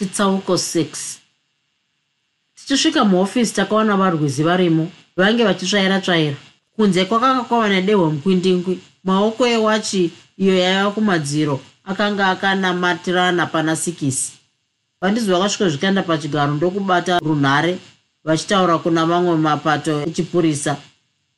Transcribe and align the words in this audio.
Chitsauko 0.00 0.54
6 0.54 1.18
tichisvika 2.54 3.04
muhofisi 3.04 3.54
takaona 3.54 3.96
varwizi 3.96 4.42
varimo 4.42 4.88
vange 5.16 5.44
vachitsvaira 5.44 6.00
tsvaira 6.00 6.36
kunze 6.76 7.04
kwakanga 7.04 7.44
kwava 7.44 7.68
nedehwe 7.68 8.06
mukwindingwi 8.10 8.80
maoko 9.04 9.46
ewachi 9.46 10.10
iyo 10.36 10.54
yaiva 10.58 10.90
kumadziro 10.90 11.60
akanga 11.84 12.26
akanamatirana 12.26 13.46
pana 13.46 13.76
sikisi 13.76 14.32
vandizi 15.00 15.30
vakasvika 15.32 15.68
zvikanda 15.68 16.02
pachigaro 16.02 16.52
ndokubata 16.54 17.18
runhare 17.18 17.78
vachitaura 18.24 18.78
kuna 18.78 19.06
mamwe 19.06 19.36
mapato 19.36 20.02
echipurisa. 20.02 20.76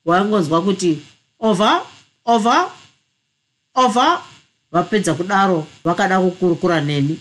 Waingonzwa 0.04 0.62
kuti 0.62 0.98
ova 1.40 1.82
ova 2.24 2.70
ova 3.74 4.22
vapedza 4.72 5.14
kudaro 5.14 5.66
vakada 5.84 6.20
kukurukura 6.20 6.80
neni 6.80 7.18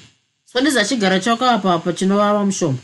sondiza 0.53 0.85
chigara 0.85 1.19
chako 1.19 1.45
apa 1.45 1.73
apa 1.73 1.93
chinovava 1.93 2.45
mushoma 2.45 2.77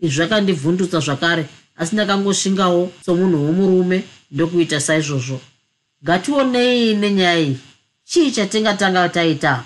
izvi 0.00 0.14
zvakandivhundutsa 0.16 1.00
zvakare 1.00 1.46
asi 1.76 1.94
ndakangosvingawo 1.94 2.92
somunhu 3.06 3.46
womurume 3.46 4.04
ndokuita 4.30 4.80
saizvozvo. 4.80 5.40
Ngationei 6.04 6.94
nenyaya 6.94 7.38
iyi. 7.38 7.58
Chii 8.04 8.30
chatingatanga 8.30 9.08
taita 9.08 9.50
apa? 9.52 9.64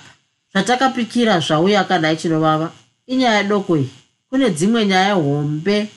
Zvatakapikira 0.52 1.40
zvauya 1.40 1.84
kanhai 1.84 2.16
chinovava? 2.16 2.72
Inyaya 3.06 3.42
doko 3.42 3.76
iyi 3.76 3.88
kune 4.30 4.50
dzimwe 4.50 4.86
nyaya 4.86 5.14
hombe 5.14 5.88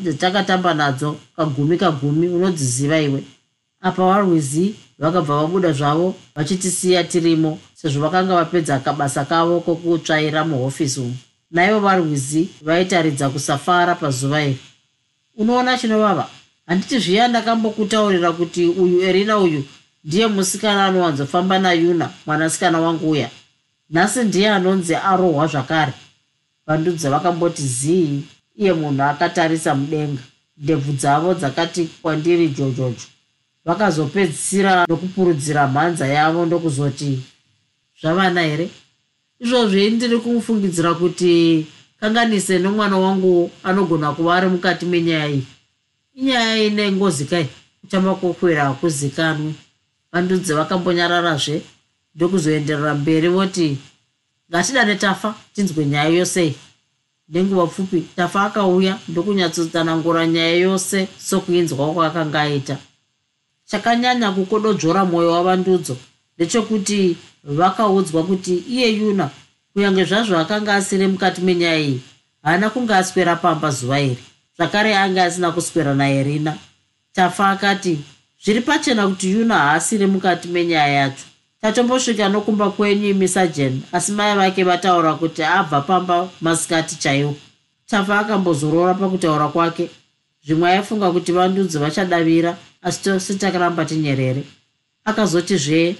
dzatakatamba 0.00 0.74
nadzo 0.74 1.16
kagumi 1.36 1.76
kagumi 1.76 2.28
unodziziva 2.28 3.00
iwe 3.00 3.24
apa 3.80 4.04
varwizi 4.04 4.74
vakabva 4.98 5.36
vabuda 5.36 5.72
zvavo 5.72 6.14
vachitisiya 6.34 7.04
tirimo 7.04 7.58
sezvo 7.74 8.00
vakanga 8.02 8.34
vapedza 8.34 8.78
kabasa 8.78 9.24
kavo 9.24 9.60
kokutsvaira 9.60 10.44
muhofisi 10.44 11.00
umu. 11.00 11.16
Naivo 11.50 11.80
varwizi 11.80 12.48
vaitaridza 12.62 13.30
kusafara 13.30 13.94
pazuva 13.94 14.42
iri. 14.42 14.58
Unoona 15.36 15.78
chinovava? 15.78 16.28
Handiti 16.66 16.98
zviya 16.98 17.28
ndakambokutaurira 17.28 18.32
kuti 18.32 18.66
uyu 18.66 19.02
erina 19.02 19.38
uyu 19.38 19.64
ndiye 20.04 20.26
musikana 20.26 20.86
anowanzofamba 20.86 21.58
nayuna 21.58 22.10
mwanasikana 22.26 22.80
wangu 22.80 23.10
uya. 23.10 23.30
Nhasi 23.90 24.24
ndiye 24.24 24.50
anonzi 24.50 24.94
arohwa 24.94 25.46
zvakare. 25.46 25.92
Vandudzi 26.66 27.08
vakamboti 27.08 27.62
zii 27.62 28.22
iye 28.56 28.72
munhu 28.72 29.02
akatarisa 29.02 29.74
mudenga. 29.74 30.22
Ndebvu 30.56 30.92
dzavo 30.92 31.34
dzakati 31.34 31.88
kwandiri 32.02 32.48
jojojo 32.48 33.06
vakazopedzisira 33.64 34.86
nokupurudzira 34.88 35.66
mhanza 35.66 36.06
yavo 36.06 36.46
ndokuzoti 36.46 37.22
zvavana 38.00 38.42
here? 38.42 38.70
Izvozvi 39.40 39.90
ndiri 39.90 40.18
kumufungidzira 40.18 40.94
kuti 40.94 41.66
kanganise 42.00 42.58
nomwana 42.58 42.98
wangu 42.98 43.50
anogona 43.64 44.12
kuva 44.12 44.34
ari 44.36 44.48
mukati 44.48 44.86
menyaya 44.86 45.28
iyi. 45.28 45.46
Inyaya 46.14 46.62
ine 46.64 46.92
ngozi 46.92 47.24
kai? 47.24 47.48
Kutamba 47.80 48.14
kwokwera 48.14 48.64
hakuzikanwi 48.64 49.54
vandudzi 50.12 50.52
vakambonyararazve 50.52 51.62
ndokuzoenderera 52.14 52.94
mberi 52.94 53.28
voti 53.28 53.78
ngatidane 54.50 54.94
tafa 54.96 55.34
tinzwe 55.54 55.86
nyaya 55.86 56.08
yosei 56.08 56.54
nenguva 57.28 57.66
pfupi 57.66 58.00
tafa 58.16 58.42
akauya 58.44 58.98
ndokunyatsotsanangura 59.08 60.26
nyaya 60.26 60.56
yose 60.56 61.08
sokuinzwa 61.18 61.94
kwaakanga 61.94 62.40
aita 62.40 62.76
chakanyanya 63.70 64.30
kukododzora 64.30 65.04
mwoyo 65.04 65.30
wavandudzo. 65.32 65.96
Ndechekuti 66.36 67.16
vakaudzwa 67.44 68.22
kuti 68.22 68.54
iye 68.54 68.88
yuna 68.92 69.30
kunyange 69.72 70.04
zvazvo 70.04 70.38
akanga 70.38 70.74
asiri 70.74 71.06
mukati 71.06 71.40
menyaya 71.40 71.78
iyi 71.78 72.00
haana 72.42 72.70
kunge 72.70 72.94
aswera 72.94 73.36
pamba 73.36 73.70
zuva 73.70 74.00
iri. 74.00 74.18
Zvakare 74.56 74.96
anga 74.96 75.24
asina 75.24 75.52
kuswera 75.52 75.94
naerina 75.94 76.56
tafa 77.12 77.48
akati 77.50 77.98
zviri 78.44 78.60
pachena 78.60 79.08
kuti 79.08 79.30
yuna 79.30 79.58
haasiri 79.58 80.06
mukati 80.06 80.48
menyaya 80.48 80.88
yacho. 80.88 81.24
Tatombosvika 81.60 82.28
nokumba 82.28 82.70
kwenyu 82.70 83.08
imisajen 83.08 83.82
asi 83.92 84.12
mai 84.12 84.36
vake 84.36 84.64
vataura 84.64 85.14
kuti 85.14 85.42
abva 85.42 85.80
pamba 85.80 86.28
masikati 86.40 86.96
chaiwo. 86.96 87.36
Tafa 87.86 88.18
akambozorora 88.18 88.94
pakutaura 88.94 89.48
kwake 89.48 89.90
zvimwe 90.46 90.70
aifunga 90.70 91.10
kuti 91.10 91.32
vandudzi 91.32 91.78
vachadavira 91.78 92.56
asi 92.82 93.02
tose 93.02 93.34
takaramba 93.34 93.84
tinyerere. 93.84 94.42
Akazoti 95.04 95.56
zvee 95.56 95.96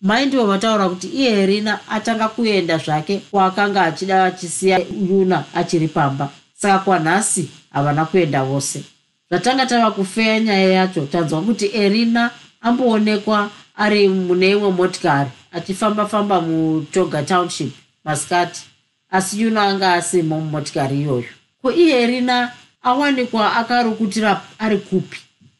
mai 0.00 0.26
ndivo 0.26 0.46
vataura 0.46 0.88
kuti 0.88 1.06
iye 1.06 1.46
rina 1.46 1.88
atanga 1.88 2.28
kuenda 2.28 2.78
zvake 2.78 3.22
kwaakanga 3.30 3.82
achida 3.82 4.24
achisiya 4.24 4.80
yuna 5.08 5.44
achiri 5.54 5.88
pamba. 5.88 6.30
Saka 6.54 6.78
kwanhasi 6.78 7.48
havana 7.70 8.04
kuenda 8.04 8.44
vose. 8.44 8.84
Zvatanga 9.30 9.66
tava 9.66 9.90
kufeya 9.90 10.40
nyaya 10.40 10.72
yacho 10.72 11.06
tanzwa 11.06 11.42
kuti 11.42 11.70
erina 11.74 12.30
amboonekwa 12.60 13.50
ari 13.76 14.08
mune 14.08 14.50
imwe 14.50 14.70
motikari 14.70 15.30
achifamba-famba 15.52 16.40
mutoga 16.40 17.22
township 17.22 17.72
masikati 18.04 18.62
asi 19.10 19.40
yuna 19.40 19.62
anga 19.62 19.92
asimo 19.92 20.40
mumotikari 20.40 21.00
iyoyo. 21.00 21.24
Ko 21.62 21.72
iye 21.72 22.02
erina 22.02 22.52
awanikwa 22.84 23.56
akarukutira 23.56 24.42
ari 24.58 24.78
kupi? 24.78 25.18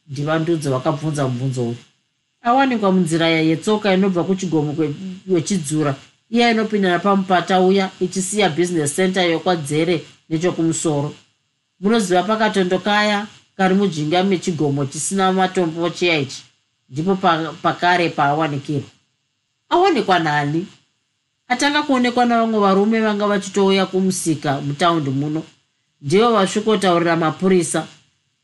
Ndivandudzo 0.09 0.71
vakabvunza 0.71 1.29
mubvunzo 1.29 1.63
uyu. 1.65 1.77
Awanikwa 2.43 2.93
munzira 2.93 3.29
yetsoka 3.29 3.95
inobva 3.95 4.25
kuchigomo 4.25 4.77
wechidzura. 5.27 5.95
Iya 6.31 6.51
inopinda 6.51 6.89
napamupata 6.89 7.61
uya 7.61 7.91
ichisiya 8.01 8.49
business 8.49 8.95
center 8.97 9.31
yokwadzere 9.31 10.05
nechokumusoro. 10.29 11.15
Munoziva 11.81 12.23
pakatondokaya 12.23 13.27
kari 13.57 13.75
mujinga 13.75 14.25
mechigomo 14.25 14.87
chisina 14.87 15.33
matombo 15.33 15.91
chiya 15.91 16.19
ichi. 16.19 16.43
Ndipo 16.91 17.15
pakare 17.63 18.09
paawanikirwa. 18.09 18.89
Awanikwa 19.69 20.19
nani? 20.19 20.67
Atanga 21.49 21.83
kuonekwa 21.83 22.25
navamwe 22.25 22.61
varume 22.61 23.01
vanga 23.01 23.27
vachitouya 23.27 23.87
kumusika 23.87 24.61
mutaundi 24.61 25.11
muno 25.11 25.43
ndivo 26.05 26.33
vasvikotaurira 26.33 27.17
mapurisa 27.17 27.87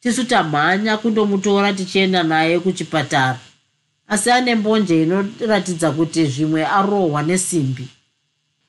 tisu 0.00 0.25
tamhanya 0.25 0.97
kundomutora 0.97 1.72
tichienda 1.72 2.22
naye 2.22 2.59
kuchipatara. 2.59 3.38
Asi 4.09 4.31
ane 4.31 4.54
mbonje 4.54 5.03
inoratidza 5.03 5.91
kuti 5.91 6.26
zvimwe 6.26 6.66
arohwa 6.66 7.22
nesimbi. 7.22 7.88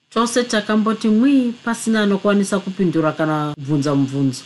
Tose 0.09 0.43
takamboti 0.43 1.07
mwii 1.07 1.51
pasina 1.51 2.03
anokwanisa 2.03 2.59
kupindura 2.59 3.11
kana 3.11 3.53
kubvunza 3.55 3.95
mubvunzo 3.95 4.43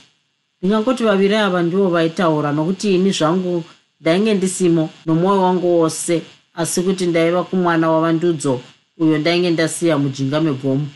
ndingangoti 0.61 1.03
vaviri 1.03 1.35
ava 1.35 1.63
ndivo 1.63 1.89
vaitaura 1.89 2.51
nokuti 2.51 2.95
ini 2.95 3.11
zvangu 3.11 3.63
ndainge 4.01 4.33
ndisimo 4.33 4.89
nomwoyo 5.05 5.41
wangu 5.41 5.79
wose 5.79 6.21
asi 6.53 6.81
kuti 6.81 7.05
ndaiva 7.05 7.43
kumwana 7.43 7.89
wavandudzo 7.91 8.61
uyo 8.97 9.17
ndainge 9.17 9.49
ndasiya 9.51 9.97
mujinga 9.97 10.41
megomo 10.41 10.87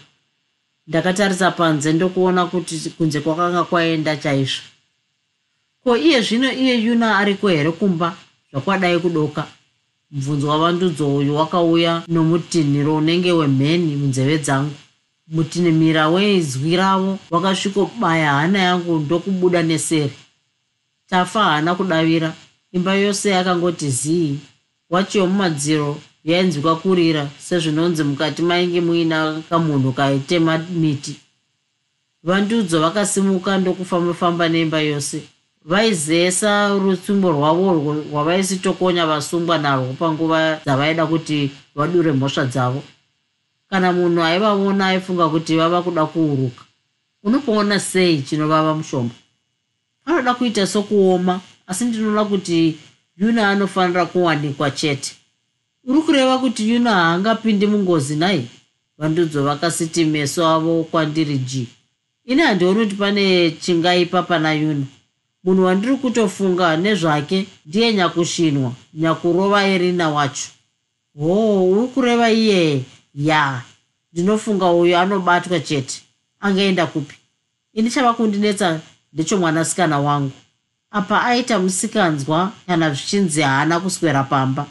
ndakatarisa 0.90 1.52
panze 1.52 1.94
ndokuona 1.94 2.46
kuti 2.46 2.90
kunze 2.98 3.20
kwakanga 3.22 3.64
kwaenda 3.64 4.18
chaizvo. 4.18 4.63
Ko 5.84 5.98
iye 5.98 6.22
zvino 6.22 6.52
iye 6.52 6.75
yuna 6.86 7.18
ariko 7.18 7.48
here 7.48 7.72
kumba 7.72 8.18
zvakwadai 8.52 9.00
kudoka? 9.00 9.46
Mubvunzo 10.12 10.48
wavandudzo 10.48 11.16
uyu 11.16 11.36
wakauya 11.36 12.04
nomutinhiro 12.08 12.96
unenge 12.96 13.31
wemheni 13.31 13.96
munzeve 13.96 14.38
dzangu. 14.38 14.75
Mutinhimira 15.28 16.10
wezwi 16.10 16.75
ravo 16.75 17.19
wakasvikobaya 17.30 18.34
hana 18.34 18.60
yangu 18.60 19.00
ndokubuda 19.00 19.63
neseri. 19.63 20.13
Tafa 21.10 21.44
haana 21.44 21.75
kudavira 21.75 22.34
imba 22.72 22.94
yose 22.96 23.30
yakangoti 23.30 23.90
zii? 23.90 24.40
Wachi 24.90 25.18
yomumadziro 25.18 25.98
yainzwika 26.25 26.75
kurira 26.75 27.30
sezvinonzi 27.39 28.04
mukati 28.04 28.42
mainge 28.42 28.81
muina 28.81 29.42
kamunhu 29.50 29.92
kaitema 29.92 30.57
miti. 30.57 31.16
Vandudzo 32.24 32.80
vakasimuka 32.81 33.57
ndokufamba-famba 33.57 34.50
neimba 34.50 34.80
yose. 34.81 35.24
Vaizesa 35.66 36.69
rutsumbo 36.69 37.31
rwavo 37.31 37.94
rwavaisitokonya 38.12 39.06
vasungwa 39.06 39.57
narwo 39.57 39.94
panguva 40.00 40.60
dzavaida 40.66 41.06
kuti 41.06 41.51
vadure 41.75 42.12
mhosva 42.12 42.45
dzavo. 42.45 42.83
Kana 43.69 43.94
munhu 43.94 44.24
aivavona 44.24 44.88
aifunga 44.88 45.30
kuti 45.30 45.57
vava 45.57 45.81
kuda 45.81 46.06
kuuruka 46.06 46.63
unopoona 47.24 47.80
sei 47.80 48.22
chinovava 48.22 48.74
mushomba? 48.74 49.15
Panoda 50.06 50.33
kuita 50.33 50.68
sokuoma 50.68 51.42
asi 51.68 51.86
ndinoona 51.86 52.25
kuti 52.25 52.77
yuna 53.18 53.50
anofanira 53.50 54.06
kuwanikwa 54.06 54.72
chete 54.72 55.15
uri 55.84 56.02
kureva 56.02 56.38
kuti 56.38 56.70
yuna 56.70 56.92
haangapindi 56.92 57.68
mungozi 57.68 58.16
nai 58.16 58.48
vandudzo 58.98 59.44
vakasiti 59.44 60.06
meso 60.06 60.48
avo 60.48 60.84
kwandiri 60.84 61.38
g 61.38 61.68
ini 62.26 62.42
handioni 62.42 62.80
kuti 62.80 62.96
pane 62.96 63.52
chingaipa 63.52 64.24
pana 64.24 64.54
yuna 64.54 64.86
munhu 65.44 65.64
wandiri 65.64 65.96
kutofunga 65.96 66.78
nezvake 66.78 67.48
ndiye 67.66 67.94
nyakushinwa 67.94 68.72
nyakurova 68.94 69.68
erina 69.68 70.10
wacho. 70.10 70.50
Hoo 71.18 71.72
uri 71.72 71.88
kureva 71.88 72.32
iye? 72.32 72.84
Ya. 73.16 73.62
Ndinofunga 74.14 74.72
uyo 74.72 75.00
anobatwa 75.00 75.60
chete. 75.60 76.02
Angaenda 76.40 76.86
kupi? 76.88 77.16
Ini 77.74 77.90
chava 77.92 78.14
kundinetsa 78.14 78.80
ndechomwanasikana 79.14 80.00
wangu. 80.00 80.32
Apa 80.92 81.24
aita 81.24 81.60
musikanzwa 81.60 82.52
kana 82.68 82.90
zvichinzi 82.94 83.42
haana 83.42 83.80
kuswera 83.80 84.24
pamba 84.24 84.66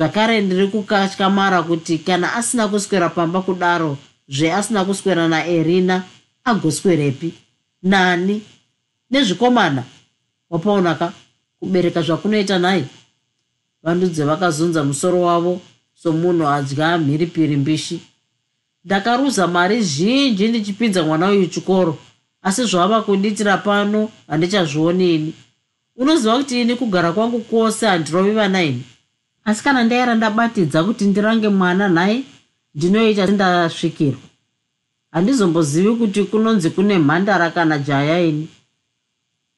zvakare 0.00 0.40
ndiri 0.40 0.66
kukatyamara 0.68 1.62
kuti 1.62 1.98
kana 1.98 2.34
asina 2.34 2.68
kuswera 2.68 3.08
pamba 3.08 3.42
kudaro 3.42 3.98
zveasina 4.28 4.84
kuswera 4.84 5.28
naerina 5.28 6.04
agoswerepi. 6.44 7.34
Nani? 7.82 8.42
Nezvikomana? 9.10 9.84
Wapaonaka? 10.50 11.12
Kubereka 11.60 12.02
zvakunoita 12.02 12.58
nai? 12.58 12.84
Vandudze 13.82 14.24
vakazunza 14.24 14.84
musoro 14.84 15.20
wavo 15.20 15.60
somunhu 15.94 16.48
adya 16.48 16.98
mhiripiri 16.98 17.56
mbishi. 17.56 18.00
Ndakaruza 18.84 19.46
mari 19.46 19.82
zhinji 19.82 20.48
ndichipinza 20.48 21.02
mwana 21.02 21.28
uyu 21.28 21.46
chikoro 21.46 21.98
asi 22.42 22.64
zvava 22.64 23.02
kunditira 23.02 23.56
pano 23.56 24.10
handichazvioni 24.28 25.14
ini. 25.14 25.34
Unoziva 25.96 26.38
kuti 26.38 26.60
ini 26.60 26.76
kugara 26.76 27.12
kwangu 27.12 27.40
kwose 27.40 27.86
handirovi 27.86 28.30
vana 28.30 28.62
ini 28.62 28.84
asi 29.44 29.62
kana 29.64 29.84
ndaira 29.84 30.14
ndabatidza 30.14 30.84
kuti 30.84 31.04
ndirange 31.04 31.48
mwana 31.48 31.88
nhai 31.88 32.24
ndinoita 32.74 33.26
ndasvikirwa. 33.26 34.20
Handizombozivi 35.12 35.90
kuti 35.96 36.24
kunonzi 36.24 36.70
kune 36.70 36.98
mhandara 36.98 37.50
kana 37.50 37.78
jaya 37.78 38.20
ini. 38.20 38.48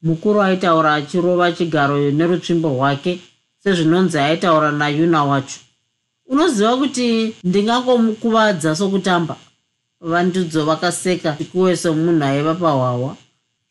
Mukuru 0.02 0.42
aitaura 0.42 0.94
achirova 0.94 1.52
chigaro 1.52 2.10
nerutsvimbo 2.10 2.68
rwake 2.68 3.20
sezvinonzi 3.62 4.18
aitaura 4.18 4.72
nayuna 4.72 5.24
wacho. 5.24 5.60
Unoziva 6.26 6.76
kuti 6.76 7.34
ndingangomukuvadza 7.44 8.76
sokutamba? 8.76 9.36
Vandudzo 10.00 10.64
vakaseka 10.64 11.32
chikuwe 11.38 11.76
somunhu 11.76 12.24
aiva 12.24 12.54
pahwahwa 12.54 13.16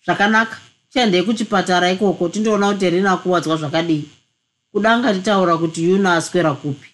zvakanaka. 0.06 0.58
Tiendei 0.94 1.24
kuchipatara 1.24 1.92
ikoko 1.92 2.30
tindoona 2.30 2.72
kuti 2.72 2.90
rinakuwadzwa 2.90 3.58
zvakadii 3.58 4.06
kudanga 4.72 5.14
titaura 5.14 5.58
kuti 5.58 5.84
yuna 5.84 6.16
aswera 6.16 6.54
kupi? 6.54 6.90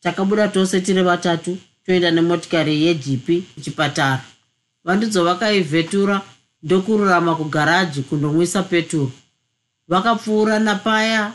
Takabuda 0.00 0.48
tose 0.48 0.80
tiri 0.80 1.02
vatatu 1.02 1.58
toenda 1.86 2.10
nemotikari 2.10 2.84
yejipi 2.84 3.40
kuchipatara. 3.54 4.24
Vandudzo 4.84 5.24
vakaivhetura 5.24 6.20
ndokururama 6.62 7.34
kugaraji 7.34 8.02
kundomwisa 8.02 8.62
peturu 8.62 9.12
vakapfuura 9.88 10.58
napaya 10.58 11.32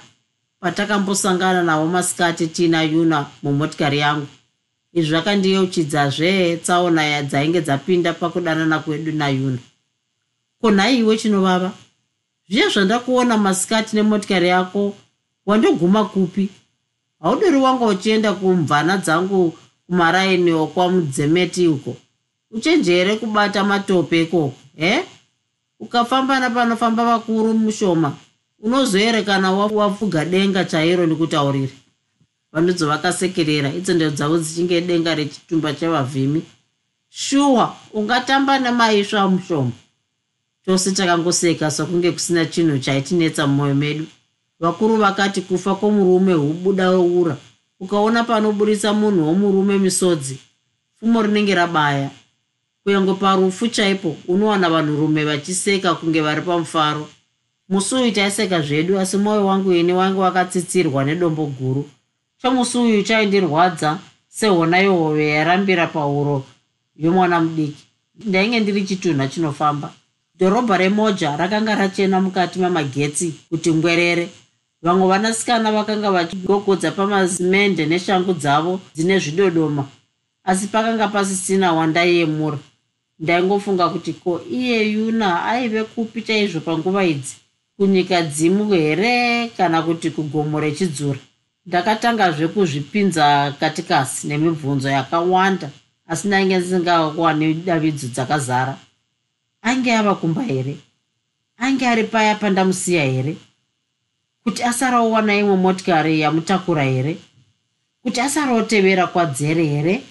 patakambosangana 0.59 1.63
navo 1.63 1.87
masikati 1.87 2.47
tiina 2.47 2.83
yuna 2.83 3.25
mumotikari 3.43 3.99
yangu. 3.99 4.27
Izvi 4.93 5.09
zvakandiyeuchidzazve 5.09 6.57
tsaona 6.57 7.03
yadzainge 7.03 7.61
dzapinda 7.61 8.13
pakudanana 8.13 8.79
kwedu 8.79 9.11
nayuna 9.11 9.57
ko 10.61 10.71
nhai 10.71 10.99
iwe 10.99 11.17
chinovava? 11.17 11.71
Zviya 12.49 12.69
zvandakuona 12.69 13.37
masikati 13.37 13.95
nemotikari 13.95 14.47
yako 14.47 14.95
wandoguma 15.45 16.05
kupi? 16.05 16.49
Haudori 17.19 17.57
wanga 17.57 17.85
uchienda 17.85 18.33
kumvana 18.33 18.97
dzangu 18.97 19.57
kumaraini 19.87 20.51
okwamudzemeti 20.51 21.67
uko. 21.67 21.95
Uchenjere 22.51 23.15
kubata 23.15 23.63
matope 23.63 24.21
ikoko 24.21 24.53
he? 24.75 25.03
Ukafamba 25.79 26.39
napanofamba 26.39 27.05
vakuru 27.05 27.53
mushoma 27.53 28.17
unozoerekana 28.59 29.51
wapfuga 29.51 30.25
denga 30.25 30.65
chairo 30.65 31.05
ndikutaurire 31.05 31.73
vandudzo 32.51 32.87
vakasekerera 32.87 33.73
itsendo 33.73 34.09
dzavo 34.09 34.37
dzichinge 34.37 34.81
denga 34.81 35.15
rechitumba 35.15 35.73
chevavhimi. 35.73 36.41
Shuwa 37.09 37.75
ungatamba 37.93 38.59
nemaisva 38.59 39.27
mushoma. 39.27 39.71
Tose 40.65 40.91
takangoseka 40.91 41.71
sokunge 41.71 42.11
kusina 42.11 42.45
chinhu 42.45 42.79
chaitinetsa 42.79 43.47
mumwoyo 43.47 43.75
medu 43.75 44.05
vakuru 44.61 44.97
vakati 44.97 45.41
kufa 45.41 45.75
kwomurume 45.75 46.33
hubuda 46.33 46.91
ura 46.99 47.37
ukaona 47.79 48.23
panoburisa 48.23 48.93
munhu 48.93 49.27
womurume 49.27 49.77
misodzi 49.77 50.37
pfumo 50.97 51.21
rinenge 51.21 51.55
rabaya. 51.55 52.09
Kunyange 52.83 53.13
parufu 53.13 53.67
chaipo 53.67 54.15
unowana 54.27 54.69
vanhurume 54.69 55.23
vachiseka 55.25 55.95
kunge 55.95 56.21
vari 56.21 56.41
pamufaro. 56.41 57.09
Musi 57.69 57.95
uyu 57.95 58.11
taiseka 58.11 58.61
zvedu 58.61 58.99
asi 58.99 59.17
mwoyo 59.17 59.45
wangu 59.45 59.73
ini 59.73 59.93
wange 59.93 60.19
wakatsitsirwa 60.19 61.03
nedombo 61.05 61.45
guru. 61.45 61.89
Chomusi 62.41 62.77
uyu 62.77 63.03
chaindirwadza 63.03 63.99
sehona 64.29 64.77
yehove 64.77 65.29
yarambira 65.29 65.87
pauro 65.87 66.43
yomwana 66.95 67.41
mudiki. 67.41 67.83
Ndainge 68.25 68.59
ndiri 68.59 68.83
chitunha 68.83 69.27
chinofamba. 69.27 69.93
Dhorobha 70.39 70.77
remoja 70.77 71.37
rakanga 71.37 71.75
rachena 71.75 72.21
mukati 72.21 72.59
mamagetsi 72.59 73.33
kuti 73.49 73.73
ngwerere 73.73 74.29
vamwe 74.81 75.07
vanasikana 75.07 75.71
vakanga 75.71 76.11
vachigogodza 76.11 76.91
pamasimende 76.91 77.85
neshangu 77.85 78.33
dzavo 78.33 78.79
dzine 78.95 79.19
zvidodoma 79.19 79.83
asi 80.43 80.67
pakanga 80.67 81.07
pasisina 81.07 81.73
wandaiyemura 81.73 82.59
ndaingofunga 83.21 83.89
kuti 83.89 84.13
ko 84.13 84.41
iye 84.51 84.91
yuna 84.91 85.45
aive 85.45 85.83
kupi 85.83 86.21
chaizvo 86.21 86.59
panguva 86.59 87.05
idzi? 87.05 87.35
Kunyika 87.77 88.21
dzimu 88.21 88.73
here 88.73 89.49
kana 89.57 89.81
kuti 89.81 90.09
kugomo 90.09 90.59
rechidzura? 90.59 91.19
Ndakatangazve 91.65 92.47
kuzvipinza 92.47 93.53
katikasi 93.59 94.27
nemibvunzo 94.27 94.89
yakawanda 94.89 95.69
asi 96.07 96.27
ndainge 96.27 96.57
ndisingawani 96.57 97.53
davidzo 97.53 98.07
dzakazara. 98.07 98.77
Ainge 99.61 99.95
ava 99.95 100.15
kumba 100.15 100.41
here? 100.41 100.77
Ainge 101.57 101.87
ari 101.87 102.03
paya 102.03 102.35
pandamusiya 102.35 103.03
here 103.05 103.35
kuti 104.43 104.63
asaraowana 104.63 105.35
imwe 105.35 105.55
motikari 105.55 106.19
yamutakura 106.19 106.83
here? 106.83 107.17
Kuti 108.03 108.21
asaraotevera 108.21 109.07
kwadzere 109.07 109.65
here? 109.65 110.03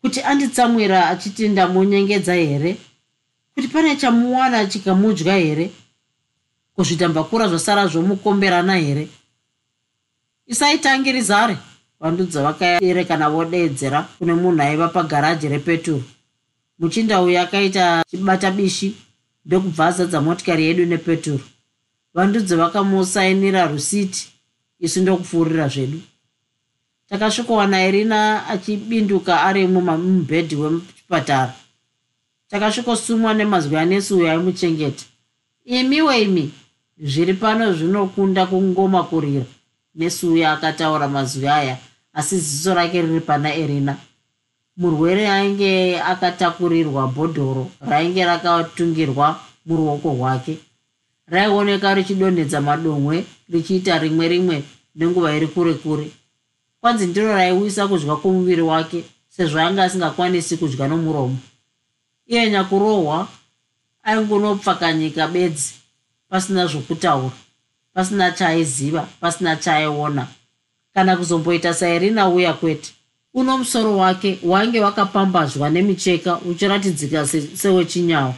Kuti 0.00 0.22
anditsamwira 0.22 1.08
achiti 1.08 1.48
ndamunyengedza 1.48 2.34
here? 2.34 2.76
Kuti 3.54 3.68
pane 3.68 3.96
chamuwana 3.96 4.66
chikamudya 4.66 5.36
here? 5.36 5.70
Kuzvitambakura 6.74 7.48
zvasara 7.48 7.86
zvomukomberana 7.86 8.76
here? 8.76 9.08
Isaitangiri 10.46 11.22
zare 11.22 11.56
vandudza 12.00 12.42
vakaerekana 12.42 13.30
vodeedzera 13.30 14.02
kune 14.18 14.34
munhu 14.34 14.62
aiva 14.62 14.88
pagaraji 14.88 15.48
repeturu 15.48 16.04
muchinda 16.78 17.22
uyu 17.22 17.40
akaita 17.40 18.04
chibata 18.10 18.50
bishi 18.50 18.94
ndokubva 19.44 19.86
azadza 19.86 20.20
motikari 20.20 20.64
yedu 20.64 20.84
nepeturu 20.86 21.44
vandudzi 22.16 22.54
vakamusainira 22.56 23.66
rusiti 23.66 24.28
isu 24.80 25.00
ndokupfuurira 25.00 25.68
zvedu. 25.68 26.00
Takasvikowana 27.08 27.86
irina 27.88 28.48
achibinduka 28.48 29.42
ari 29.42 29.66
mumubhedhi 29.66 30.56
wemuchipatara 30.56 31.54
takasvikosumwa 32.50 33.34
nemazwi 33.34 33.76
anesi 33.76 34.14
uyo 34.14 34.30
aimuchengeta. 34.30 35.04
Imiwe 35.64 36.22
imi 36.22 36.44
zviri 36.98 37.34
pano 37.34 37.72
zvinokunda 37.72 38.46
kungoma 38.46 39.02
kurira 39.02 39.44
nesi 39.94 40.26
uyo 40.26 40.50
akataura 40.50 41.08
mazwi 41.08 41.48
aya 41.48 41.76
asi 42.12 42.38
ziso 42.38 42.74
rake 42.74 43.02
riri 43.02 43.20
pana 43.20 43.54
irina. 43.54 43.96
Murwere 44.76 45.28
ainge 45.28 46.00
akatakurirwa 46.00 47.06
bhodhoro 47.08 47.70
rainge 47.80 48.24
rakatungirwa 48.24 49.40
muruoko 49.66 50.08
rwake 50.08 50.58
raioneka 51.26 51.94
richidonhedza 51.94 52.60
madomwe 52.60 53.24
richiita 53.48 53.98
rimwe 53.98 54.28
rimwe 54.28 54.62
nenguva 54.94 55.36
iri 55.36 55.46
kure 55.46 55.74
kure. 55.74 56.10
Kwanzi 56.80 57.06
ndiro 57.06 57.32
raiwisa 57.32 57.88
kudya 57.88 58.16
kwomuviri 58.16 58.62
wake 58.62 59.04
sezvo 59.28 59.60
anga 59.60 59.84
asingakwanisi 59.84 60.56
kudya 60.56 60.88
nomuromo. 60.88 61.38
Iye 62.26 62.50
nyakurohwa 62.50 63.28
aingunopfakanyika 64.02 65.28
bedzi 65.28 65.74
pasina 66.28 66.66
zvokutaura 66.66 67.30
pasina 67.94 68.30
chaaiziva 68.30 69.08
pasina 69.20 69.56
chaaiona. 69.56 70.26
Kana 70.94 71.16
kuzomboita 71.16 71.74
sairina 71.74 72.28
uya 72.28 72.52
kwete 72.52 72.92
uno 73.34 73.58
musoro 73.58 73.96
wake 73.96 74.38
wainge 74.42 74.80
wakapambadzwa 74.80 75.70
nemicheka 75.70 76.38
uchiratidzika 76.38 77.26
sewechinyawa 77.54 78.34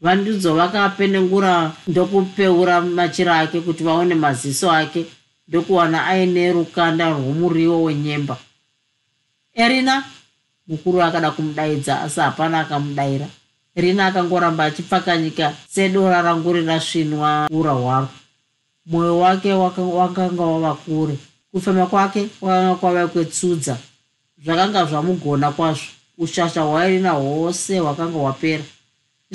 vandudzo 0.00 0.54
vakapenengura 0.54 1.72
ndokupeura 1.86 2.80
machira 2.80 3.38
ake 3.38 3.60
kuti 3.60 3.84
vaone 3.84 4.14
maziso 4.14 4.70
ake 4.72 5.06
ndokuwana 5.48 6.06
aine 6.06 6.52
rukanda 6.52 7.10
rwomuriwo 7.10 7.82
wenyemba. 7.82 8.36
Erina 9.54 10.04
mukuru 10.68 11.02
akada 11.02 11.30
kumudaidza 11.30 12.00
asi 12.00 12.20
hapana 12.20 12.60
akamudayira 12.60 13.26
rina 13.76 14.06
akangoramba 14.06 14.64
achipfakanyika 14.64 15.54
sedora 15.68 16.22
rangu 16.22 16.52
rirasvinwa 16.52 17.48
ura 17.50 17.72
hwaro. 17.72 18.08
Mwoyo 18.86 19.18
wake 19.18 19.52
wakanga 19.52 20.42
wava 20.42 20.74
kure. 20.74 21.18
Kufema 21.52 21.86
kwake 21.86 22.24
kwakanga 22.40 22.74
kwava 22.74 23.06
kwetsudza. 23.08 23.76
Zvakanga 24.44 24.84
zvamugona 24.84 25.50
kwazvo. 25.52 25.86
Ushasha 26.18 26.60
hwairina 26.62 27.10
hwose 27.10 27.78
hwakanga 27.78 28.18
hwapera 28.18 28.64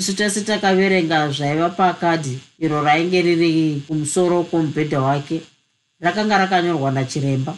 isu 0.00 0.16
tese 0.16 0.40
takaverenga 0.40 1.28
zvaiva 1.28 1.68
pakadhi 1.68 2.38
iro 2.58 2.80
rainge 2.82 3.20
riri 3.22 3.82
kumusoro 3.86 4.42
kwomubhedha 4.42 5.00
wake. 5.00 5.42
Rakanga 6.00 6.38
rakanyorwa 6.38 6.90
nachiremba. 6.90 7.54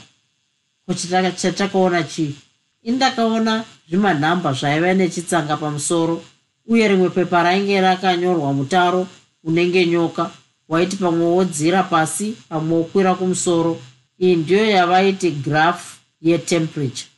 Kochitakaona 0.86 2.02
chii 2.02 2.34
indakaona 2.82 3.64
zvimanhamba 3.88 4.52
zvaiva 4.52 4.94
nechitsanga 4.94 5.56
pamusoro 5.56 6.22
uye 6.66 6.88
rimwe 6.88 7.08
pepa 7.10 7.42
rainge 7.42 7.80
rakanyorwa 7.80 8.52
mutaro 8.52 9.06
unenge 9.44 9.86
nyoka. 9.86 10.30
Waiti 10.68 10.96
pamwe 10.96 11.26
wodzira 11.26 11.82
pasi 11.82 12.34
pamwe 12.48 12.76
wokwira 12.76 13.14
kumusoro. 13.14 13.78
Iyi 14.18 14.36
ndiyo 14.36 14.70
yavaiti 14.70 15.30
graph 15.30 15.84
yetemperature 16.20 17.08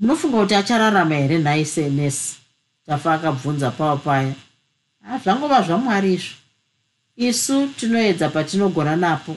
munofunga 0.00 0.38
kuti 0.38 0.54
achararama 0.54 1.14
here 1.14 1.38
nhai 1.38 1.64
senesi 1.64 2.43
tafa 2.86 3.12
akabvunza 3.14 3.70
pava 3.70 3.96
paya 3.96 4.34
hazvangova 5.02 5.62
zvamwari 5.62 6.14
izvo 6.14 6.34
isu 7.16 7.68
tinoedza 7.76 8.28
patinogona 8.28 8.96
napo. 8.96 9.36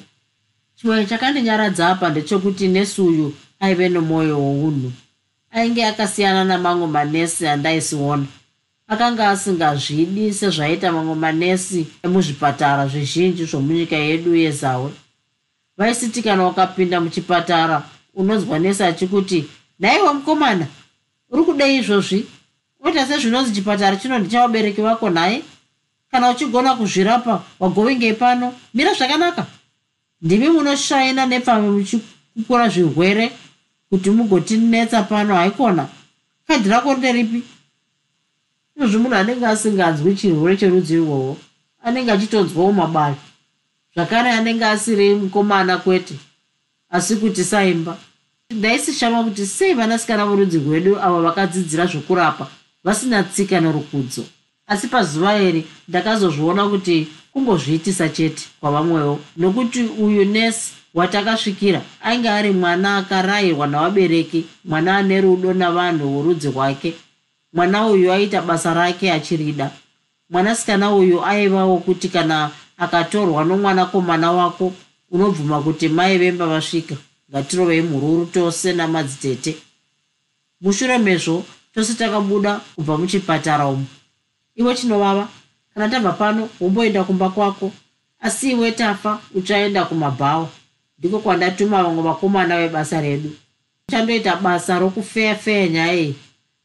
Chimwe 0.75 1.05
chakandinyaradza 1.05 1.89
apa 1.89 2.09
ndechekuti 2.09 2.67
nesi 2.67 3.01
uyu 3.01 3.33
aive 3.59 3.89
nomwoyo 3.89 4.39
wounhu. 4.39 4.91
Ainge 5.51 5.85
akasiyana 5.85 6.43
namamwe 6.43 6.87
manesi 6.87 7.47
andaisiona. 7.47 8.25
Akanga 8.87 9.29
asingazvidi 9.29 10.33
sezvaita 10.33 10.91
mamwe 10.91 11.15
manesi 11.15 11.87
emuzvipatara 12.03 12.87
zvizhinji 12.87 13.45
zvomunyika 13.45 13.95
yedu 13.95 14.35
yezawe. 14.35 14.91
Vaisiti 15.77 16.21
kana 16.21 16.43
wakapinda 16.43 17.01
muchipatara 17.01 17.83
unonzwa 18.13 18.59
nesi 18.59 18.83
achikuti 18.83 19.45
nhaiwa 19.79 20.13
mukomana 20.13 20.67
uri 21.29 21.43
kudei 21.43 21.77
izvozvi 21.77 22.25
oita 22.87 23.05
sezvinonzi 23.05 23.51
chipatara 23.51 23.95
chino 23.95 24.19
ndechavabereki 24.19 24.81
vako 24.81 25.09
nhaye. 25.09 25.43
Kana 26.11 26.29
uchigona 26.29 26.75
kuzvirapa 26.75 27.43
wagovingei 27.59 28.13
pano 28.13 28.53
mira 28.73 28.93
zvakanaka. 28.93 29.45
Ndimi 30.21 30.49
munoshaina 30.49 31.25
nepfamwe 31.25 31.69
muchikukura 31.71 32.69
zvirwere 32.69 33.31
kuti 33.89 34.09
mugotinetsa 34.09 35.03
pano 35.03 35.35
haikona. 35.35 35.87
Kadhi 36.47 36.69
rako 36.69 36.95
nderipi? 36.95 37.43
Izvozvi 38.75 38.97
munhu 38.97 39.15
anenge 39.15 39.45
asinganzwi 39.45 40.15
chirwere 40.15 40.57
cherudzi 40.57 40.93
irwohwo 40.93 41.37
anenge 41.83 42.11
achitonzwawo 42.11 42.71
mabali 42.71 43.15
zvakare 43.93 44.31
anenge 44.31 44.65
asiri 44.65 45.15
mukomana 45.15 45.77
kwete 45.77 46.15
asi 46.89 47.15
kuti 47.15 47.43
saimba. 47.43 47.97
Ndaisishama 48.49 49.23
kuti 49.23 49.45
sei 49.45 49.73
vanasikana 49.73 50.25
vorudzi 50.25 50.57
rwedu 50.59 51.01
avo 51.01 51.21
vakadzidzira 51.21 51.85
zvokurapa 51.85 52.47
vasina 52.83 53.23
tsika 53.23 53.61
nerukudzo. 53.61 54.23
Asi 54.67 54.87
pazuva 54.87 55.41
iri 55.41 55.65
ndakazozviona 55.87 56.69
kuti 56.69 57.07
kungozviitisa 57.33 58.09
chete 58.09 58.43
kwavamwewo. 58.59 59.19
Nokuti 59.37 59.83
uyu 59.83 60.25
nesi 60.25 60.71
watakasvikira 60.93 61.81
ainge 62.03 62.29
ari 62.29 62.51
mwana 62.51 62.97
akarayirwa 62.97 63.67
navabereki 63.67 64.45
mwana 64.65 64.97
ane 64.97 65.21
rudo 65.21 65.53
navanhu 65.53 66.09
vorudzi 66.09 66.47
rwake. 66.51 66.93
Mwana 67.53 67.87
uyu 67.87 68.11
aita 68.11 68.41
basa 68.41 68.73
rake 68.73 69.11
achirida. 69.11 69.71
Mwanasikana 70.29 70.95
uyu 70.95 71.25
aivawo 71.25 71.77
kuti 71.77 72.09
kana 72.09 72.51
akatorwa 72.77 73.45
nomwanakomana 73.45 74.31
wako 74.31 74.73
unobvuma 75.11 75.61
kuti 75.61 75.89
mai 75.89 76.17
vemba 76.17 76.47
vasvika. 76.47 76.95
Ngatirovei 77.31 77.81
mhururu 77.81 78.25
tose 78.25 78.73
namadzitete. 78.73 79.57
Mushure 80.61 80.97
mezvo 80.97 81.45
tose 81.77 81.93
takabuda 81.93 82.59
kubva 82.75 82.97
muchipatara 82.97 83.67
umu. 83.67 83.85
Iwe 84.55 84.75
chinovava 84.75 85.27
kana 85.73 85.89
tabva 85.89 86.11
pano 86.11 86.49
womboenda 86.59 87.03
kumba 87.03 87.29
kwako. 87.29 87.71
Asi 88.19 88.51
iwe 88.51 88.71
tafa 88.71 89.19
uchaenda 89.35 89.85
kumabhawa 89.85 90.49
ndiko 90.99 91.19
kwandatuma 91.19 91.83
vamwe 91.83 92.03
vakomana 92.03 92.57
vebasa 92.57 93.01
redu. 93.01 93.31
Chandoita 93.91 94.35
basa 94.35 94.79
rokufeyafeya 94.79 95.67
nyaya 95.67 95.93
iyi 95.93 96.15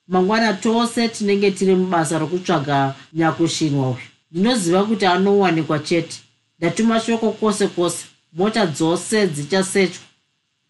mangwana 0.09 0.55
tose 0.55 1.09
tinenge 1.09 1.51
tiri 1.51 1.75
mubasa 1.75 2.19
rokutsvaga 2.19 2.95
nyakushinwa 3.13 3.89
uyu. 3.89 3.99
Ndinoziva 4.31 4.85
kuti 4.85 5.07
anowanikwa 5.07 5.79
chete. 5.79 6.17
Ndatuma 6.59 7.01
shoko 7.01 7.31
kwose 7.33 7.67
kwose. 7.69 8.05
Mota 8.33 8.67
dzose 8.67 9.27
dzichasechwa. 9.27 10.03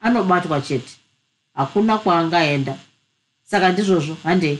Anobatwa 0.00 0.60
chete. 0.60 0.92
Hakuna 1.54 1.98
kwaangaenda 1.98 2.76
saka 3.52 3.72
ndizvozvo 3.72 4.16
handei 4.24 4.58